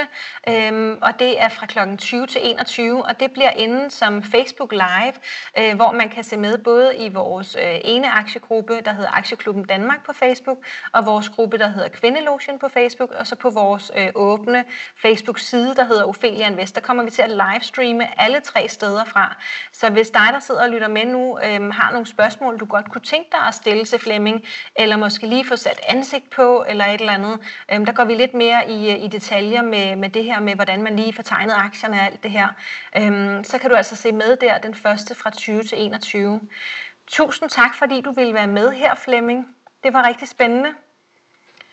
øhm, 0.49 0.97
og 1.01 1.19
det 1.19 1.41
er 1.41 1.49
fra 1.49 1.65
kl. 1.65 1.97
20 1.97 2.27
til 2.27 2.41
21, 2.43 3.06
og 3.06 3.19
det 3.19 3.32
bliver 3.32 3.49
inden 3.49 3.89
som 3.89 4.23
Facebook 4.23 4.71
Live, 4.71 5.13
øh, 5.60 5.75
hvor 5.75 5.91
man 5.91 6.10
kan 6.10 6.23
se 6.23 6.38
med 6.38 6.58
både 6.58 6.97
i 6.97 7.10
vores 7.10 7.56
øh, 7.56 7.80
ene 7.84 8.12
aktiegruppe, 8.12 8.82
der 8.86 8.93
hedder 8.93 9.12
Aktieklubben 9.12 9.63
Danmark 9.63 10.06
på 10.06 10.13
Facebook, 10.13 10.58
og 10.91 11.06
vores 11.06 11.30
gruppe, 11.30 11.58
der 11.58 11.67
hedder 11.67 11.89
Kvindelotion 11.89 12.60
på 12.60 12.69
Facebook, 12.69 13.12
og 13.12 13.27
så 13.27 13.36
på 13.36 13.49
vores 13.49 13.91
øh, 13.97 14.10
åbne 14.15 14.65
Facebook-side, 14.95 15.75
der 15.75 15.84
hedder 15.84 16.04
Ophelia 16.04 16.47
Invest. 16.47 16.75
Der 16.75 16.82
kommer 16.82 17.04
vi 17.04 17.12
til 17.12 17.21
at 17.21 17.30
livestreame 17.30 18.21
alle 18.21 18.39
tre 18.39 18.67
steder 18.67 19.06
fra. 19.06 19.38
Så 19.71 19.89
hvis 19.89 20.10
dig, 20.10 20.27
der 20.32 20.39
sidder 20.39 20.63
og 20.63 20.69
lytter 20.69 20.88
med 20.88 21.06
nu, 21.06 21.39
øh, 21.39 21.73
har 21.73 21.91
nogle 21.91 22.08
spørgsmål, 22.08 22.60
du 22.60 22.65
godt 22.65 22.91
kunne 22.91 23.01
tænke 23.01 23.30
dig 23.32 23.47
at 23.47 23.54
stille 23.56 23.86
til 23.86 23.99
Flemming, 23.99 24.45
eller 24.75 24.97
måske 24.97 25.31
lige 25.32 25.48
få 25.48 25.56
sat 25.56 25.80
ansigt 25.88 26.30
på, 26.30 26.65
eller 26.67 26.86
et 26.86 27.00
eller 27.00 27.13
andet. 27.13 27.39
Øhm, 27.72 27.86
der 27.86 27.94
går 27.94 28.06
vi 28.06 28.13
lidt 28.13 28.34
mere 28.34 28.70
i, 28.70 28.91
øh, 28.91 29.04
i 29.04 29.08
detaljer 29.08 29.62
med, 29.62 29.96
med 29.96 30.10
det 30.10 30.24
her 30.24 30.39
med, 30.39 30.56
hvordan 30.56 30.84
man 30.84 30.96
lige 30.96 31.13
får 31.13 31.24
tegnet 31.24 31.54
aktierne 31.58 31.98
og 31.98 32.06
alt 32.06 32.24
det 32.24 32.32
her. 32.32 32.48
Øhm, 32.98 33.44
så 33.44 33.58
kan 33.58 33.70
du 33.70 33.76
altså 33.76 33.96
se 33.96 34.12
med 34.12 34.36
der 34.36 34.58
den 34.58 34.76
første 34.76 35.15
fra 35.15 35.30
20 35.30 35.63
til 35.63 35.82
21. 35.82 36.41
Tusind 37.08 37.50
tak, 37.50 37.76
fordi 37.80 38.02
du 38.02 38.12
ville 38.12 38.34
være 38.34 38.48
med 38.48 38.72
her, 38.72 38.96
Flemming. 38.96 39.56
Det 39.84 39.94
var 39.94 40.08
rigtig 40.08 40.28
spændende. 40.28 40.70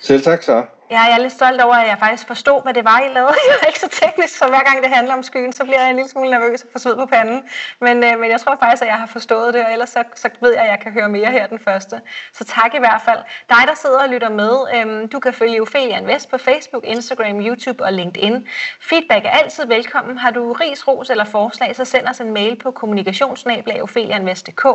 Selv 0.01 0.23
tak, 0.23 0.43
så. 0.43 0.65
Ja, 0.91 1.01
jeg 1.01 1.15
er 1.15 1.19
lidt 1.19 1.33
stolt 1.33 1.61
over, 1.61 1.75
at 1.75 1.89
jeg 1.89 1.99
faktisk 1.99 2.27
forstod, 2.27 2.63
hvad 2.63 2.75
det 2.75 2.85
var, 2.85 3.01
I 3.01 3.09
lavede. 3.15 3.35
Jeg 3.49 3.57
er 3.63 3.67
ikke 3.67 3.81
så 3.81 3.89
teknisk, 3.89 4.39
så 4.39 4.47
hver 4.49 4.63
gang 4.63 4.83
det 4.83 4.91
handler 4.91 5.15
om 5.15 5.23
skyen, 5.23 5.53
så 5.53 5.65
bliver 5.65 5.81
jeg 5.81 5.91
en 5.91 5.97
lille 5.97 6.11
smule 6.11 6.31
nervøs 6.31 6.63
og 6.63 6.69
får 6.73 6.79
sved 6.79 6.97
på 6.97 7.07
panden. 7.07 7.43
Men, 7.81 8.05
øh, 8.05 8.19
men 8.19 8.31
jeg 8.31 8.41
tror 8.41 8.57
faktisk, 8.61 8.83
at 8.83 8.89
jeg 8.89 8.97
har 8.97 9.07
forstået 9.07 9.55
det, 9.55 9.65
og 9.65 9.73
ellers 9.73 9.91
så, 9.91 10.05
så 10.15 10.31
ved 10.41 10.53
jeg, 10.53 10.63
at 10.63 10.71
jeg 10.71 10.81
kan 10.81 10.93
høre 10.93 11.09
mere 11.09 11.31
her 11.31 11.47
den 11.47 11.59
første. 11.59 12.01
Så 12.33 12.45
tak 12.45 12.75
i 12.75 12.79
hvert 12.79 13.03
fald. 13.05 13.19
Dig, 13.49 13.63
der 13.67 13.75
sidder 13.75 14.03
og 14.03 14.09
lytter 14.09 14.31
med, 14.31 14.53
øh, 14.75 15.13
du 15.13 15.19
kan 15.21 15.33
følge 15.33 15.63
Ophelia 15.63 15.99
Invest 15.99 16.31
på 16.31 16.39
Facebook, 16.39 16.85
Instagram, 16.85 17.41
YouTube 17.47 17.85
og 17.85 17.93
LinkedIn. 17.93 18.47
Feedback 18.81 19.25
er 19.25 19.31
altid 19.31 19.67
velkommen. 19.67 20.19
Har 20.19 20.31
du 20.31 20.53
ris, 20.53 20.89
ros 20.89 21.11
eller 21.11 21.25
forslag, 21.25 21.77
så 21.77 21.85
send 21.85 22.07
os 22.07 22.21
en 22.21 22.33
mail 22.33 22.57
på 22.57 22.71
kommunikationsnablag.opheliainvest.dk. 22.71 24.67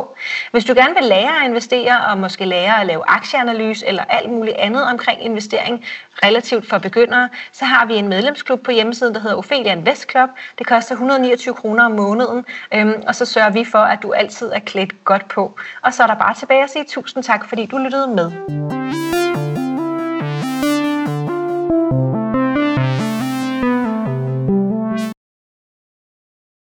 Hvis 0.50 0.64
du 0.64 0.74
gerne 0.74 0.94
vil 0.94 1.04
lære 1.04 1.42
at 1.42 1.48
investere, 1.48 2.00
og 2.10 2.18
måske 2.18 2.44
lære 2.44 2.80
at 2.80 2.86
lave 2.86 3.02
aktieanalyse 3.06 3.86
eller 3.86 4.04
alt 4.08 4.30
muligt 4.30 4.56
andet 4.56 4.84
omkring 4.84 5.24
investering, 5.24 5.84
relativt 6.22 6.68
for 6.68 6.78
begyndere, 6.78 7.28
så 7.52 7.64
har 7.64 7.86
vi 7.86 7.94
en 7.94 8.08
medlemsklub 8.08 8.62
på 8.62 8.70
hjemmesiden, 8.70 9.14
der 9.14 9.20
hedder 9.20 9.36
Ophelia 9.36 9.72
Invest 9.72 10.10
Club. 10.10 10.30
Det 10.58 10.66
koster 10.66 10.92
129 10.92 11.54
kroner 11.54 11.84
om 11.84 11.92
måneden, 11.92 12.44
øhm, 12.74 13.02
og 13.06 13.14
så 13.14 13.24
sørger 13.24 13.50
vi 13.50 13.64
for, 13.64 13.78
at 13.78 13.98
du 14.02 14.12
altid 14.12 14.50
er 14.52 14.60
klædt 14.60 15.04
godt 15.04 15.28
på. 15.28 15.56
Og 15.82 15.94
så 15.94 16.02
er 16.02 16.06
der 16.06 16.14
bare 16.14 16.34
tilbage 16.34 16.62
at 16.62 16.70
sige 16.70 16.84
tusind 16.84 17.24
tak, 17.24 17.48
fordi 17.48 17.66
du 17.66 17.78
lyttede 17.78 18.06
med. 18.06 18.83